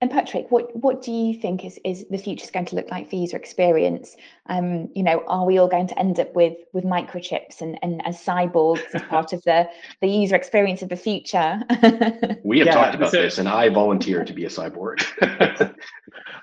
And 0.00 0.10
Patrick, 0.10 0.50
what 0.50 0.76
what 0.76 1.00
do 1.00 1.10
you 1.10 1.32
think 1.32 1.64
is 1.64 1.80
is 1.82 2.04
the 2.10 2.18
future 2.18 2.44
is 2.44 2.50
going 2.50 2.66
to 2.66 2.76
look 2.76 2.90
like 2.90 3.08
for 3.08 3.16
user 3.16 3.38
experience? 3.38 4.16
Um, 4.46 4.90
you 4.94 5.02
know, 5.02 5.24
are 5.26 5.46
we 5.46 5.56
all 5.56 5.66
going 5.66 5.86
to 5.86 5.98
end 5.98 6.20
up 6.20 6.34
with 6.34 6.58
with 6.74 6.84
microchips 6.84 7.62
and 7.62 7.78
and 7.82 8.06
as 8.06 8.22
cyborgs 8.22 8.84
as 8.92 9.00
part 9.02 9.32
of 9.32 9.42
the 9.44 9.66
the 10.02 10.08
user 10.08 10.36
experience 10.36 10.82
of 10.82 10.90
the 10.90 10.96
future? 10.96 11.62
we 12.44 12.58
have 12.58 12.66
yeah, 12.66 12.74
talked 12.74 12.94
about 12.96 13.12
so, 13.12 13.22
this, 13.22 13.38
and 13.38 13.48
I 13.48 13.70
volunteer 13.70 14.26
to 14.26 14.32
be 14.34 14.44
a 14.44 14.50
cyborg. 14.50 15.02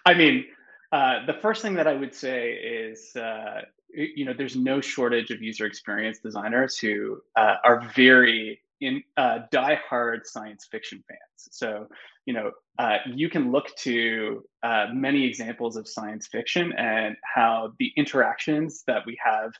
I 0.07 0.15
mean, 0.15 0.45
uh, 0.91 1.25
the 1.27 1.33
first 1.33 1.61
thing 1.61 1.75
that 1.75 1.87
I 1.87 1.93
would 1.93 2.15
say 2.15 2.53
is, 2.53 3.15
uh, 3.15 3.61
you 3.93 4.25
know, 4.25 4.33
there's 4.33 4.55
no 4.55 4.81
shortage 4.81 5.31
of 5.31 5.41
user 5.41 5.65
experience 5.65 6.19
designers 6.19 6.77
who 6.77 7.21
uh, 7.35 7.55
are 7.63 7.81
very 7.95 8.61
in 8.79 9.03
uh, 9.17 9.39
die-hard 9.51 10.25
science 10.25 10.67
fiction 10.71 11.03
fans. 11.07 11.19
So, 11.51 11.87
you 12.25 12.33
know, 12.33 12.51
uh, 12.79 12.97
you 13.05 13.29
can 13.29 13.51
look 13.51 13.75
to 13.77 14.43
uh, 14.63 14.87
many 14.91 15.23
examples 15.25 15.75
of 15.75 15.87
science 15.87 16.27
fiction 16.27 16.73
and 16.73 17.15
how 17.23 17.73
the 17.77 17.91
interactions 17.95 18.83
that 18.87 19.05
we 19.05 19.17
have 19.23 19.51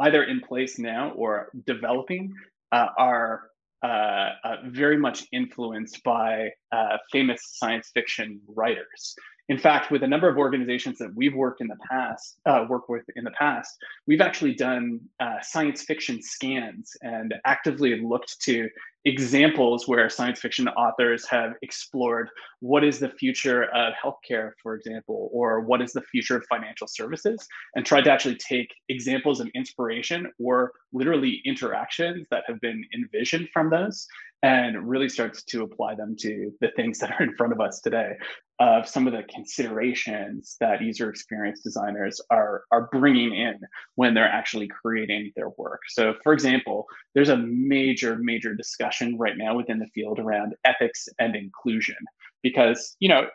either 0.00 0.24
in 0.24 0.40
place 0.40 0.76
now 0.78 1.10
or 1.10 1.50
developing 1.66 2.34
are 2.72 3.50
uh, 3.84 4.30
uh, 4.44 4.56
very 4.68 4.96
much 4.96 5.26
influenced 5.30 6.02
by 6.04 6.48
uh, 6.72 6.96
famous 7.12 7.42
science 7.58 7.90
fiction 7.92 8.40
writers. 8.48 9.14
In 9.50 9.58
fact, 9.58 9.90
with 9.90 10.02
a 10.02 10.06
number 10.06 10.28
of 10.28 10.38
organizations 10.38 10.96
that 10.98 11.14
we've 11.14 11.34
worked 11.34 11.60
in 11.60 11.68
the 11.68 11.76
past, 11.90 12.38
uh, 12.46 12.64
worked 12.68 12.88
with 12.88 13.04
in 13.14 13.24
the 13.24 13.30
past, 13.32 13.76
we've 14.06 14.22
actually 14.22 14.54
done 14.54 15.00
uh, 15.20 15.36
science 15.42 15.82
fiction 15.82 16.22
scans 16.22 16.92
and 17.02 17.34
actively 17.44 18.00
looked 18.00 18.40
to 18.42 18.68
examples 19.04 19.86
where 19.86 20.08
science 20.08 20.40
fiction 20.40 20.66
authors 20.68 21.26
have 21.28 21.52
explored 21.60 22.30
what 22.60 22.82
is 22.82 22.98
the 22.98 23.10
future 23.10 23.64
of 23.74 23.92
healthcare, 24.02 24.52
for 24.62 24.74
example, 24.74 25.28
or 25.30 25.60
what 25.60 25.82
is 25.82 25.92
the 25.92 26.00
future 26.00 26.36
of 26.36 26.44
financial 26.48 26.86
services, 26.86 27.46
and 27.74 27.84
tried 27.84 28.04
to 28.04 28.10
actually 28.10 28.36
take 28.36 28.72
examples 28.88 29.40
of 29.40 29.48
inspiration 29.54 30.26
or 30.42 30.72
literally 30.94 31.42
interactions 31.44 32.26
that 32.30 32.44
have 32.46 32.58
been 32.60 32.82
envisioned 32.94 33.46
from 33.52 33.68
those 33.68 34.06
and 34.44 34.86
really 34.86 35.08
starts 35.08 35.42
to 35.42 35.62
apply 35.62 35.94
them 35.94 36.14
to 36.20 36.52
the 36.60 36.68
things 36.76 36.98
that 36.98 37.10
are 37.10 37.22
in 37.22 37.34
front 37.34 37.50
of 37.50 37.62
us 37.62 37.80
today 37.80 38.12
of 38.60 38.86
some 38.86 39.06
of 39.06 39.14
the 39.14 39.22
considerations 39.22 40.56
that 40.60 40.82
user 40.82 41.08
experience 41.08 41.60
designers 41.62 42.20
are, 42.30 42.64
are 42.70 42.90
bringing 42.92 43.34
in 43.34 43.58
when 43.94 44.12
they're 44.12 44.28
actually 44.28 44.68
creating 44.68 45.32
their 45.34 45.48
work. 45.56 45.80
So 45.88 46.14
for 46.22 46.34
example, 46.34 46.84
there's 47.14 47.30
a 47.30 47.38
major, 47.38 48.18
major 48.20 48.54
discussion 48.54 49.16
right 49.16 49.36
now 49.36 49.56
within 49.56 49.78
the 49.78 49.88
field 49.94 50.18
around 50.18 50.54
ethics 50.66 51.08
and 51.18 51.34
inclusion 51.34 51.96
because, 52.42 52.96
you 53.00 53.08
know, 53.08 53.26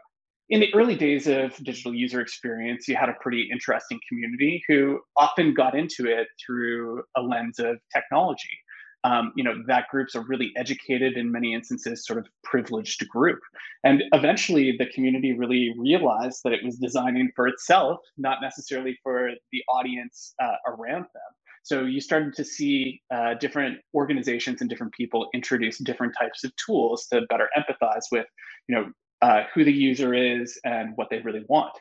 in 0.50 0.60
the 0.60 0.74
early 0.76 0.96
days 0.96 1.28
of 1.28 1.56
digital 1.58 1.94
user 1.94 2.22
experience, 2.22 2.88
you 2.88 2.96
had 2.96 3.10
a 3.10 3.16
pretty 3.20 3.50
interesting 3.52 4.00
community 4.08 4.64
who 4.68 5.00
often 5.18 5.56
got 5.56 5.76
into 5.76 6.06
it 6.06 6.28
through 6.44 7.04
a 7.16 7.22
lens 7.22 7.58
of 7.58 7.78
technology 7.92 8.58
um, 9.04 9.32
you 9.36 9.44
know 9.44 9.56
that 9.68 9.88
group's 9.90 10.16
a 10.16 10.22
really 10.22 10.52
educated 10.58 11.18
in 11.18 11.32
many 11.32 11.54
instances 11.54 12.06
sort 12.06 12.20
of 12.20 12.28
privileged 12.44 13.08
group. 13.08 13.40
And 13.84 14.04
eventually 14.14 14.76
the 14.78 14.88
community 14.88 15.34
really 15.34 15.74
realized 15.78 16.42
that 16.44 16.54
it 16.54 16.64
was 16.64 16.78
designing 16.78 17.32
for 17.36 17.48
itself 17.48 18.00
not 18.18 18.40
necessarily 18.42 18.98
for 19.04 19.32
the 19.52 19.64
audience 19.70 20.34
uh, 20.42 20.56
around 20.68 21.04
them. 21.04 21.32
So 21.64 21.84
you 21.84 22.02
started 22.02 22.34
to 22.36 22.44
see 22.44 23.02
uh, 23.14 23.36
different 23.36 23.80
organizations 23.94 24.62
and 24.62 24.70
different 24.70 24.94
people 24.94 25.30
introduce 25.34 25.78
different 25.78 26.14
types 26.20 26.44
of 26.44 26.52
tools 26.56 27.08
to 27.08 27.22
better 27.30 27.50
empathize 27.58 28.06
with 28.12 28.26
you 28.68 28.76
know 28.76 28.92
uh, 29.22 29.44
who 29.54 29.64
the 29.64 29.74
user 29.74 30.14
is 30.14 30.60
and 30.64 30.92
what 30.96 31.10
they 31.10 31.20
really 31.20 31.46
want. 31.50 31.74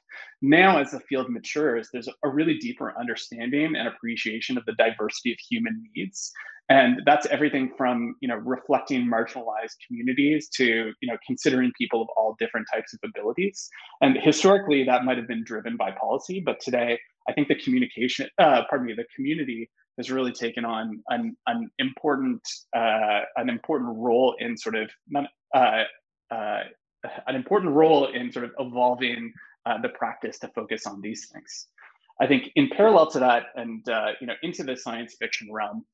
Now, 0.43 0.79
as 0.79 0.91
the 0.91 1.01
field 1.01 1.31
matures, 1.31 1.89
there's 1.93 2.09
a 2.09 2.29
really 2.29 2.59
deeper 2.59 2.95
understanding 2.99 3.77
and 3.77 3.89
appreciation 3.89 4.59
of 4.59 4.65
the 4.65 4.75
diversity 4.75 5.33
of 5.33 5.39
human 5.39 5.83
needs 5.95 6.33
and 6.69 7.01
that's 7.07 7.27
everything 7.27 7.71
from 7.77 8.15
you 8.21 8.29
know 8.29 8.37
reflecting 8.37 9.07
marginalized 9.07 9.77
communities 9.87 10.49
to 10.49 10.93
you 11.01 11.11
know 11.11 11.17
considering 11.27 11.73
people 11.77 12.03
of 12.03 12.09
all 12.17 12.37
different 12.39 12.67
types 12.73 12.93
of 12.93 13.01
abilities 13.05 13.69
and 14.01 14.17
historically 14.19 14.85
that 14.85 15.05
might 15.05 15.17
have 15.17 15.29
been 15.29 15.45
driven 15.45 15.77
by 15.77 15.91
policy 15.93 16.41
but 16.45 16.61
today 16.61 16.99
i 17.29 17.33
think 17.33 17.49
the 17.49 17.55
communication 17.57 18.29
uh, 18.39 18.63
pardon 18.69 18.87
me 18.87 18.95
the 18.95 19.07
community 19.15 19.69
has 19.97 20.11
really 20.11 20.33
taken 20.33 20.65
on 20.65 21.03
an, 21.09 21.37
an 21.47 21.69
important 21.79 22.41
uh, 22.77 23.21
an 23.37 23.49
important 23.49 23.97
role 23.97 24.35
in 24.39 24.57
sort 24.57 24.77
of 24.77 24.91
uh, 25.55 25.83
uh, 26.31 26.61
an 27.27 27.35
important 27.37 27.73
role 27.73 28.07
in 28.07 28.33
sort 28.33 28.45
of 28.45 28.53
evolving 28.59 29.33
uh, 29.67 29.81
the 29.81 29.89
practice 29.91 30.39
to 30.39 30.49
focus 30.49 30.87
on 30.87 31.01
these 31.01 31.29
things 31.33 31.67
i 32.21 32.27
think 32.27 32.51
in 32.57 32.69
parallel 32.71 33.11
to 33.11 33.19
that 33.19 33.47
and 33.57 33.89
uh, 33.89 34.13
you 34.21 34.27
know 34.27 34.35
into 34.43 34.63
the 34.63 34.77
science 34.77 35.17
fiction 35.19 35.49
realm 35.53 35.85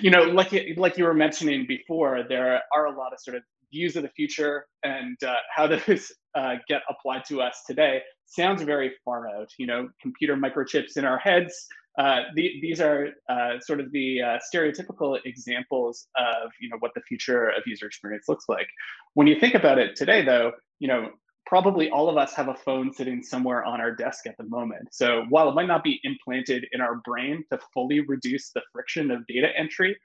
you 0.00 0.10
know, 0.10 0.22
like 0.22 0.52
like 0.76 0.98
you 0.98 1.04
were 1.04 1.14
mentioning 1.14 1.66
before, 1.66 2.24
there 2.28 2.60
are 2.74 2.86
a 2.86 2.96
lot 2.96 3.12
of 3.12 3.20
sort 3.20 3.36
of 3.36 3.42
views 3.72 3.96
of 3.96 4.02
the 4.02 4.08
future 4.10 4.66
and 4.82 5.16
uh, 5.24 5.34
how 5.54 5.66
those 5.66 6.12
uh, 6.34 6.56
get 6.68 6.82
applied 6.88 7.24
to 7.26 7.40
us 7.40 7.62
today 7.66 8.00
sounds 8.26 8.62
very 8.62 8.92
far 9.04 9.28
out. 9.28 9.48
You 9.58 9.66
know, 9.66 9.88
computer 10.00 10.36
microchips 10.36 10.96
in 10.96 11.04
our 11.04 11.18
heads. 11.18 11.66
Uh, 11.98 12.22
the, 12.36 12.52
these 12.62 12.80
are 12.80 13.08
uh, 13.28 13.58
sort 13.60 13.80
of 13.80 13.90
the 13.90 14.22
uh, 14.22 14.38
stereotypical 14.54 15.18
examples 15.24 16.06
of 16.16 16.50
you 16.60 16.68
know 16.68 16.76
what 16.78 16.92
the 16.94 17.00
future 17.02 17.48
of 17.48 17.62
user 17.66 17.86
experience 17.86 18.26
looks 18.28 18.44
like. 18.48 18.68
When 19.14 19.26
you 19.26 19.38
think 19.38 19.54
about 19.54 19.78
it 19.78 19.96
today, 19.96 20.24
though, 20.24 20.52
you 20.78 20.88
know 20.88 21.10
probably 21.48 21.88
all 21.88 22.10
of 22.10 22.18
us 22.18 22.34
have 22.34 22.48
a 22.48 22.54
phone 22.54 22.92
sitting 22.92 23.22
somewhere 23.22 23.64
on 23.64 23.80
our 23.80 23.90
desk 23.90 24.26
at 24.26 24.36
the 24.36 24.44
moment. 24.44 24.86
So 24.92 25.24
while 25.30 25.48
it 25.48 25.54
might 25.54 25.66
not 25.66 25.82
be 25.82 25.98
implanted 26.04 26.66
in 26.72 26.82
our 26.82 26.96
brain 27.06 27.42
to 27.50 27.58
fully 27.72 28.00
reduce 28.00 28.50
the 28.50 28.60
friction 28.70 29.10
of 29.10 29.26
data 29.26 29.48
entry, 29.56 29.96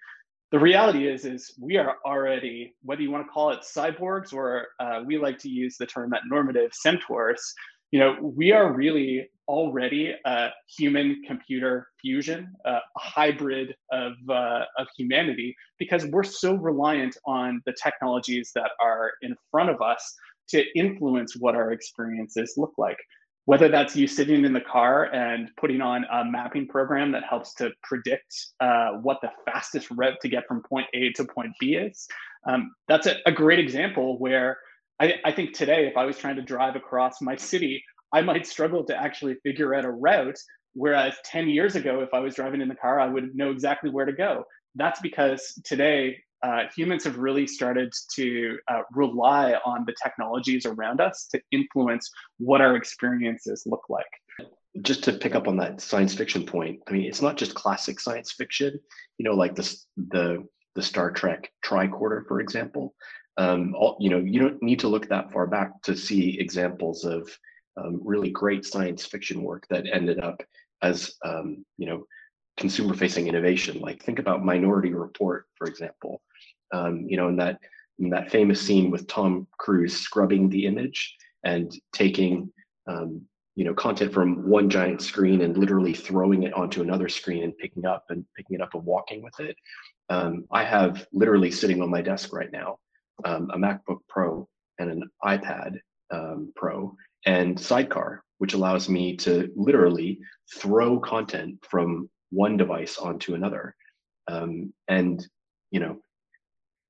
the 0.54 0.60
reality 0.60 1.06
is, 1.06 1.26
is 1.26 1.54
we 1.60 1.76
are 1.76 1.98
already, 2.06 2.76
whether 2.84 3.02
you 3.02 3.12
want 3.12 3.26
to 3.26 3.32
call 3.32 3.50
it 3.50 3.60
cyborgs 3.60 4.34
or 4.34 4.68
uh, 4.80 5.02
we 5.06 5.18
like 5.18 5.38
to 5.40 5.50
use 5.50 5.76
the 5.78 5.86
term 5.86 6.14
at 6.14 6.22
normative 6.30 6.72
centaurs, 6.74 7.54
you 7.92 8.00
know, 8.00 8.16
we 8.22 8.54
are 8.54 8.74
really 8.74 9.30
already 9.48 10.14
a 10.26 10.50
human 10.78 11.22
computer 11.28 11.88
fusion, 12.02 12.54
a 12.66 12.80
hybrid 12.98 13.76
of, 13.92 14.14
uh, 14.30 14.64
of 14.78 14.88
humanity, 14.98 15.56
because 15.80 16.06
we're 16.08 16.24
so 16.24 16.56
reliant 16.56 17.18
on 17.26 17.62
the 17.66 17.74
technologies 17.82 18.52
that 18.56 18.72
are 18.82 19.12
in 19.22 19.36
front 19.52 19.70
of 19.70 19.82
us 19.82 20.16
to 20.50 20.64
influence 20.78 21.36
what 21.36 21.56
our 21.56 21.72
experiences 21.72 22.54
look 22.58 22.74
like. 22.78 22.98
Whether 23.46 23.68
that's 23.68 23.96
you 23.96 24.08
sitting 24.08 24.46
in 24.46 24.54
the 24.54 24.62
car 24.62 25.14
and 25.14 25.50
putting 25.60 25.82
on 25.82 26.06
a 26.12 26.24
mapping 26.24 26.66
program 26.68 27.12
that 27.12 27.24
helps 27.30 27.54
to 27.56 27.72
predict 27.84 28.34
uh, 28.62 28.92
what 29.02 29.20
the 29.22 29.32
fastest 29.46 29.90
route 29.92 30.16
to 30.22 30.30
get 30.30 30.48
from 30.48 30.64
point 30.64 30.88
A 30.94 31.12
to 31.14 31.26
point 31.26 31.52
B 31.60 31.76
is. 31.76 32.08
Um, 32.48 32.74
that's 32.88 33.06
a, 33.06 33.18
a, 33.26 33.32
great 33.32 33.60
example 33.60 34.18
where 34.18 34.58
I, 35.00 35.16
I 35.26 35.32
think 35.32 35.54
today, 35.54 35.88
if 35.88 35.98
I 35.98 36.06
was 36.06 36.18
trying 36.18 36.36
to 36.38 36.42
drive 36.42 36.76
across 36.76 37.22
my 37.22 37.36
city, 37.36 37.84
I 38.14 38.22
might 38.22 38.48
struggle 38.48 38.84
to 38.86 38.96
actually 38.96 39.36
figure 39.44 39.74
out 39.74 39.86
a 39.86 39.92
route. 39.92 40.40
Whereas 40.76 41.16
10 41.26 41.50
years 41.50 41.76
ago, 41.76 42.02
if 42.02 42.10
I 42.14 42.20
was 42.20 42.36
driving 42.36 42.62
in 42.62 42.68
the 42.68 42.76
car, 42.76 43.00
I 43.00 43.08
would 43.08 43.36
know 43.36 43.52
exactly 43.52 43.90
where 43.90 44.06
to 44.06 44.14
go. 44.14 44.46
That's 44.76 45.02
because 45.02 45.60
today 45.66 46.18
uh, 46.44 46.64
humans 46.76 47.06
have 47.06 47.18
really 47.18 47.48
started 47.48 47.92
to 48.16 48.58
uh, 48.68 48.82
rely 48.92 49.54
on 49.66 49.86
the 49.86 49.96
technologies 50.04 50.66
around 50.66 51.00
us 51.00 51.28
to 51.32 51.42
influence 51.52 52.12
what 52.38 52.60
our 52.60 52.76
experiences 52.76 53.64
look 53.66 53.84
like. 53.90 54.06
Just 54.82 55.04
to 55.04 55.14
pick 55.14 55.36
up 55.36 55.48
on 55.48 55.56
that 55.58 55.80
science 55.80 56.14
fiction 56.14 56.46
point, 56.46 56.80
I 56.88 56.92
mean, 56.92 57.04
it's 57.04 57.22
not 57.22 57.38
just 57.38 57.54
classic 57.54 58.00
science 58.00 58.32
fiction. 58.32 58.80
You 59.18 59.26
know, 59.26 59.36
like 59.36 59.56
the 59.56 59.78
the 59.96 60.44
the 60.76 60.82
Star 60.82 61.12
Trek 61.12 61.52
tricorder, 61.64 62.28
for 62.28 62.42
example. 62.42 62.96
Um, 63.38 63.76
all, 63.76 63.98
you 64.00 64.10
know, 64.10 64.18
you 64.18 64.40
don't 64.40 64.62
need 64.62 64.80
to 64.80 64.88
look 64.88 65.08
that 65.10 65.32
far 65.32 65.48
back 65.48 65.82
to 65.84 65.96
see 65.96 66.40
examples 66.40 67.06
of 67.06 67.30
um, 67.78 68.00
really 68.04 68.30
great 68.30 68.66
science 68.66 69.06
fiction 69.06 69.44
work 69.44 69.66
that 69.70 69.86
ended 69.92 70.20
up 70.20 70.42
as 70.82 71.16
um, 71.26 71.66
you 71.78 71.88
know 71.88 72.06
consumer-facing 72.58 73.28
innovation. 73.28 73.80
Like 73.80 74.04
think 74.04 74.20
about 74.20 74.46
Minority 74.46 74.94
Report, 74.94 75.46
for 75.56 75.68
example 75.68 76.22
um, 76.74 77.06
you 77.08 77.16
know, 77.16 77.30
in 77.30 77.38
that 77.38 77.60
in 78.00 78.10
that 78.10 78.32
famous 78.32 78.60
scene 78.60 78.92
with 78.92 79.08
Tom 79.08 79.48
Cruise 79.60 79.96
scrubbing 79.96 80.50
the 80.50 80.66
image 80.66 81.16
and 81.44 81.72
taking 81.94 82.52
um, 82.88 83.22
you 83.56 83.64
know 83.64 83.74
content 83.74 84.12
from 84.12 84.50
one 84.50 84.70
giant 84.70 85.02
screen 85.02 85.42
and 85.42 85.58
literally 85.58 85.94
throwing 85.94 86.44
it 86.44 86.54
onto 86.54 86.82
another 86.82 87.08
screen 87.08 87.44
and 87.44 87.58
picking 87.58 87.86
up 87.86 88.06
and 88.10 88.26
picking 88.36 88.56
it 88.56 88.62
up 88.62 88.74
and 88.74 88.84
walking 88.84 89.22
with 89.22 89.40
it. 89.40 89.56
Um, 90.10 90.46
I 90.52 90.66
have 90.66 91.08
literally 91.14 91.52
sitting 91.52 91.82
on 91.82 91.90
my 91.90 92.02
desk 92.02 92.34
right 92.34 92.52
now 92.52 92.80
um, 93.24 93.50
a 93.54 93.58
MacBook 93.58 94.00
Pro 94.10 94.50
and 94.80 94.92
an 94.92 95.10
iPad 95.24 95.78
Pro 96.56 96.96
and 97.26 97.60
Sidecar, 97.60 98.24
which 98.38 98.54
allows 98.54 98.90
me 98.90 99.16
to 99.18 99.52
literally 99.56 100.20
throw 100.56 101.00
content 101.00 101.64
from 101.70 102.10
one 102.32 102.58
device 102.58 102.98
onto 102.98 103.36
another. 103.36 103.76
Um, 104.28 104.74
and 104.88 105.26
you 105.72 105.80
know, 105.80 105.98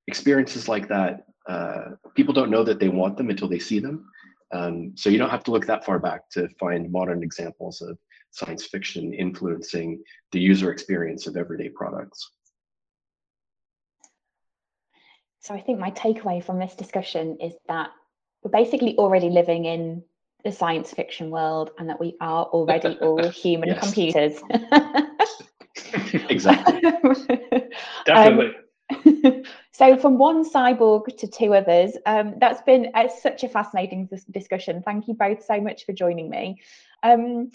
experiences 0.08 0.68
like 0.68 0.88
that, 0.90 1.26
uh, 1.48 1.92
people 2.16 2.34
don't 2.34 2.52
know 2.52 2.64
that 2.64 2.80
they 2.80 2.90
want 2.90 3.18
them 3.18 3.30
until 3.30 3.48
they 3.48 3.60
see 3.60 3.80
them. 3.80 4.06
Um, 4.54 4.94
so 4.96 5.10
you 5.10 5.18
don't 5.18 5.30
have 5.30 5.44
to 5.46 5.52
look 5.52 5.66
that 5.66 5.86
far 5.86 6.00
back 6.00 6.30
to 6.32 6.48
find 6.60 6.92
modern 6.92 7.24
examples 7.24 7.82
of 7.82 7.98
science 8.32 8.66
fiction 8.66 9.14
influencing 9.14 10.04
the 10.32 10.40
user 10.40 10.72
experience 10.72 11.28
of 11.28 11.38
everyday 11.38 11.70
products. 11.70 12.32
So 15.40 15.54
I 15.54 15.62
think 15.62 15.80
my 15.80 15.92
takeaway 15.92 16.44
from 16.44 16.60
this 16.60 16.76
discussion 16.76 17.38
is 17.42 17.54
that 17.68 17.90
we're 18.44 18.52
basically 18.52 18.96
already 18.98 19.30
living 19.30 19.66
in 19.66 20.04
the 20.44 20.52
science 20.52 20.92
fiction 20.92 21.30
world 21.30 21.72
and 21.78 21.90
that 21.90 22.00
we 22.00 22.16
are 22.22 22.46
already 22.46 22.98
all 23.02 23.28
human 23.30 23.76
computers. 23.76 24.42
exactly. 26.30 26.82
Definitely. 28.06 28.56
Um, 28.96 29.44
So 29.74 29.98
from 29.98 30.20
one 30.20 30.48
cyborg 30.48 31.18
to 31.18 31.28
two 31.28 31.56
others, 31.56 31.98
um, 32.06 32.36
that's 32.38 32.62
been 32.62 32.92
uh, 32.94 33.08
such 33.08 33.44
a 33.44 33.50
fascinating 33.50 34.08
discussion. 34.30 34.84
Thank 34.84 35.08
you 35.08 35.16
both 35.16 35.44
so 35.44 35.60
much 35.60 35.88
for 35.88 35.94
joining 35.94 36.30
me. 36.30 36.62
Um, 37.02 37.50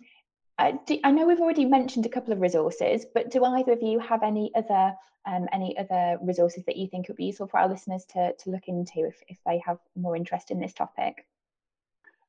I, 0.58 0.72
do, 0.84 0.98
I, 1.04 1.12
know 1.12 1.28
we've 1.28 1.40
already 1.40 1.64
mentioned 1.64 2.06
a 2.06 2.08
couple 2.08 2.32
of 2.32 2.40
resources, 2.40 3.06
but 3.14 3.30
do 3.30 3.44
either 3.44 3.70
of 3.70 3.82
you 3.82 4.00
have 4.00 4.24
any 4.24 4.50
other 4.56 4.94
um, 5.26 5.46
any 5.52 5.78
other 5.78 6.18
resources 6.20 6.64
that 6.66 6.76
you 6.76 6.88
think 6.88 7.06
would 7.06 7.16
be 7.16 7.26
useful 7.26 7.46
for 7.46 7.60
our 7.60 7.68
listeners 7.68 8.04
to, 8.06 8.32
to 8.32 8.50
look 8.50 8.66
into 8.66 9.06
if, 9.06 9.22
if 9.28 9.38
they 9.46 9.62
have 9.64 9.78
more 9.94 10.16
interest 10.16 10.50
in 10.50 10.58
this 10.58 10.74
topic? 10.74 11.24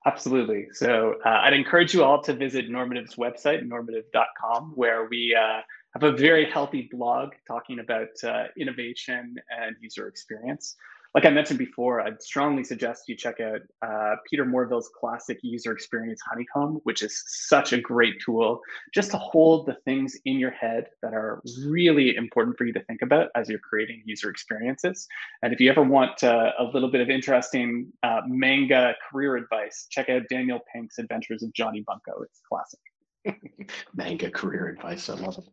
Absolutely. 0.05 0.67
So 0.71 1.15
uh, 1.25 1.29
I'd 1.43 1.53
encourage 1.53 1.93
you 1.93 2.03
all 2.03 2.21
to 2.23 2.33
visit 2.33 2.69
Normative's 2.69 3.15
website, 3.15 3.67
normative.com, 3.67 4.71
where 4.75 5.07
we 5.09 5.35
uh, 5.37 5.61
have 5.93 6.03
a 6.03 6.15
very 6.15 6.49
healthy 6.49 6.87
blog 6.91 7.33
talking 7.47 7.79
about 7.79 8.07
uh, 8.23 8.45
innovation 8.57 9.35
and 9.49 9.75
user 9.81 10.07
experience. 10.07 10.75
Like 11.15 11.25
I 11.25 11.31
mentioned 11.31 11.57
before, 11.57 12.01
I'd 12.01 12.21
strongly 12.21 12.63
suggest 12.63 13.09
you 13.09 13.15
check 13.15 13.39
out 13.39 13.61
uh, 13.81 14.17
Peter 14.29 14.45
Morville's 14.45 14.91
classic 14.99 15.39
user 15.41 15.71
experience 15.71 16.21
honeycomb, 16.29 16.81
which 16.83 17.01
is 17.01 17.23
such 17.27 17.73
a 17.73 17.81
great 17.81 18.21
tool 18.23 18.61
just 18.93 19.09
to 19.11 19.17
hold 19.17 19.65
the 19.65 19.75
things 19.85 20.15
in 20.25 20.37
your 20.37 20.51
head 20.51 20.87
that 21.01 21.13
are 21.13 21.41
really 21.65 22.15
important 22.15 22.57
for 22.57 22.65
you 22.65 22.73
to 22.73 22.83
think 22.83 23.01
about 23.01 23.29
as 23.35 23.49
you're 23.49 23.59
creating 23.59 24.03
user 24.05 24.29
experiences. 24.29 25.07
And 25.41 25.51
if 25.51 25.59
you 25.59 25.71
ever 25.71 25.81
want 25.81 26.23
uh, 26.23 26.51
a 26.59 26.65
little 26.65 26.91
bit 26.91 27.01
of 27.01 27.09
interesting 27.09 27.91
uh, 28.03 28.21
manga 28.27 28.93
career 29.09 29.35
advice, 29.35 29.87
check 29.89 30.09
out 30.09 30.23
Daniel 30.29 30.59
Pink's 30.71 30.99
Adventures 30.99 31.41
of 31.41 31.51
Johnny 31.53 31.81
Bunko. 31.81 32.21
It's 32.21 32.39
classic. 32.47 32.79
manga 33.95 34.29
career 34.29 34.67
advice, 34.67 35.09
I 35.09 35.15
love 35.15 35.39
it. 35.39 35.49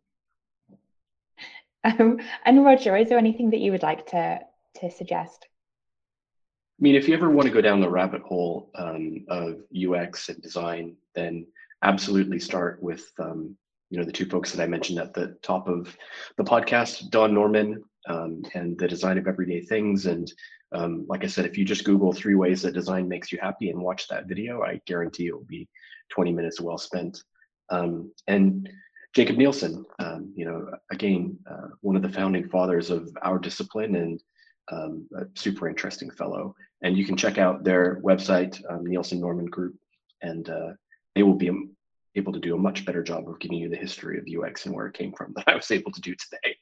Um, 1.85 2.19
and 2.45 2.65
Roger, 2.65 2.97
is 2.97 3.09
there 3.09 3.19
anything 3.19 3.51
that 3.51 3.61
you 3.61 3.71
would 3.73 3.83
like 3.83 4.07
to, 4.09 4.41
to 4.81 4.91
suggest? 4.91 5.47
I 6.79 6.83
mean, 6.83 6.95
if 6.95 7.09
you 7.09 7.15
ever 7.15 7.31
want 7.31 7.47
to 7.49 7.55
go 7.55 7.61
down 7.61 7.81
the 7.81 7.89
rabbit 7.89 8.23
hole 8.23 8.71
um, 8.75 9.25
of 9.29 9.63
UX 9.75 10.29
and 10.29 10.43
design, 10.43 10.95
then 11.15 11.47
absolutely 11.83 12.39
start 12.39 12.83
with 12.83 13.11
um, 13.19 13.57
you 13.91 13.99
know 13.99 14.05
the 14.05 14.13
two 14.13 14.27
folks 14.27 14.53
that 14.53 14.63
I 14.63 14.67
mentioned 14.67 14.99
at 14.99 15.15
the 15.15 15.39
top 15.43 15.69
of 15.69 15.97
the 16.37 16.45
podcast, 16.45 17.11
Don 17.11 17.33
Norman 17.33 17.83
um, 18.09 18.43
and 18.55 18.79
the 18.79 18.89
design 18.89 19.19
of 19.19 19.27
everyday 19.27 19.61
things. 19.63 20.07
And 20.07 20.31
um, 20.73 21.07
like 21.09 21.25
I 21.25 21.29
said, 21.29 21.47
if 21.47 21.57
you 21.57 21.65
just 21.65 21.85
Google 21.85 22.13
three 22.13 22.35
ways 22.35 22.63
that 22.63 22.75
design 22.75 23.09
makes 23.09 23.33
you 23.33 23.39
happy 23.41 23.71
and 23.71 23.81
watch 23.81 24.09
that 24.09 24.27
video, 24.27 24.63
I 24.63 24.81
guarantee 24.87 25.27
it 25.27 25.33
will 25.35 25.45
be 25.45 25.69
20 26.11 26.33
minutes 26.33 26.61
well 26.61 26.79
spent. 26.79 27.23
Um, 27.71 28.13
and 28.27 28.69
Jakob 29.15 29.37
Nielsen, 29.37 29.85
um, 29.99 30.33
you 30.37 30.45
know, 30.45 30.67
again, 30.91 31.39
uh, 31.51 31.69
one 31.81 31.97
of 31.97 32.03
the 32.03 32.09
founding 32.09 32.49
fathers 32.49 32.91
of 32.91 33.09
our 33.23 33.39
discipline 33.39 33.97
and 33.97 34.21
um, 34.71 35.09
a 35.17 35.25
super 35.35 35.69
interesting 35.69 36.11
fellow. 36.11 36.55
And 36.83 36.97
you 36.97 37.05
can 37.05 37.17
check 37.17 37.39
out 37.39 37.65
their 37.65 38.01
website, 38.03 38.63
um, 38.71 38.85
Nielsen 38.85 39.21
Norman 39.21 39.47
Group, 39.47 39.77
and 40.23 40.49
uh, 40.49 40.73
they 41.15 41.23
will 41.23 41.35
be 41.35 41.51
able 42.15 42.33
to 42.33 42.41
do 42.41 42.55
a 42.55 42.59
much 42.59 42.85
better 42.85 43.03
job 43.03 43.29
of 43.29 43.39
giving 43.39 43.59
you 43.59 43.69
the 43.69 43.77
history 43.77 44.19
of 44.19 44.25
UX 44.27 44.67
and 44.67 44.75
where 44.75 44.87
it 44.87 44.95
came 44.95 45.13
from 45.13 45.33
than 45.37 45.45
I 45.47 45.55
was 45.55 45.71
able 45.71 45.93
to 45.93 46.01
do 46.01 46.15
today. 46.15 46.57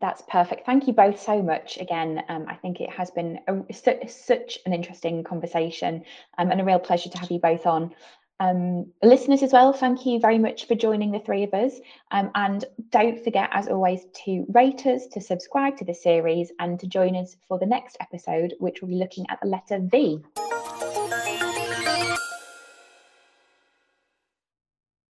That's 0.00 0.22
perfect. 0.28 0.66
Thank 0.66 0.86
you 0.86 0.92
both 0.92 1.20
so 1.20 1.40
much. 1.40 1.78
Again, 1.78 2.22
um, 2.28 2.46
I 2.48 2.54
think 2.54 2.80
it 2.80 2.90
has 2.90 3.10
been 3.10 3.38
a, 3.48 3.72
such 3.72 4.58
an 4.66 4.74
interesting 4.74 5.24
conversation 5.24 6.04
um, 6.36 6.50
and 6.50 6.60
a 6.60 6.64
real 6.64 6.78
pleasure 6.78 7.08
to 7.08 7.18
have 7.18 7.30
you 7.30 7.38
both 7.38 7.66
on. 7.66 7.94
Um, 8.38 8.92
listeners 9.02 9.42
as 9.42 9.52
well, 9.52 9.72
thank 9.72 10.04
you 10.04 10.20
very 10.20 10.38
much 10.38 10.66
for 10.66 10.74
joining 10.74 11.10
the 11.10 11.20
three 11.20 11.42
of 11.42 11.54
us. 11.54 11.74
Um, 12.10 12.30
and 12.34 12.64
don't 12.90 13.22
forget, 13.22 13.48
as 13.52 13.68
always, 13.68 14.04
to 14.24 14.44
rate 14.50 14.86
us, 14.86 15.06
to 15.08 15.20
subscribe 15.20 15.76
to 15.78 15.84
the 15.84 15.94
series, 15.94 16.52
and 16.58 16.78
to 16.80 16.86
join 16.86 17.16
us 17.16 17.36
for 17.48 17.58
the 17.58 17.66
next 17.66 17.96
episode, 18.00 18.54
which 18.58 18.80
will 18.80 18.88
be 18.88 18.96
looking 18.96 19.26
at 19.30 19.40
the 19.40 19.48
letter 19.48 19.78
V. 19.80 20.22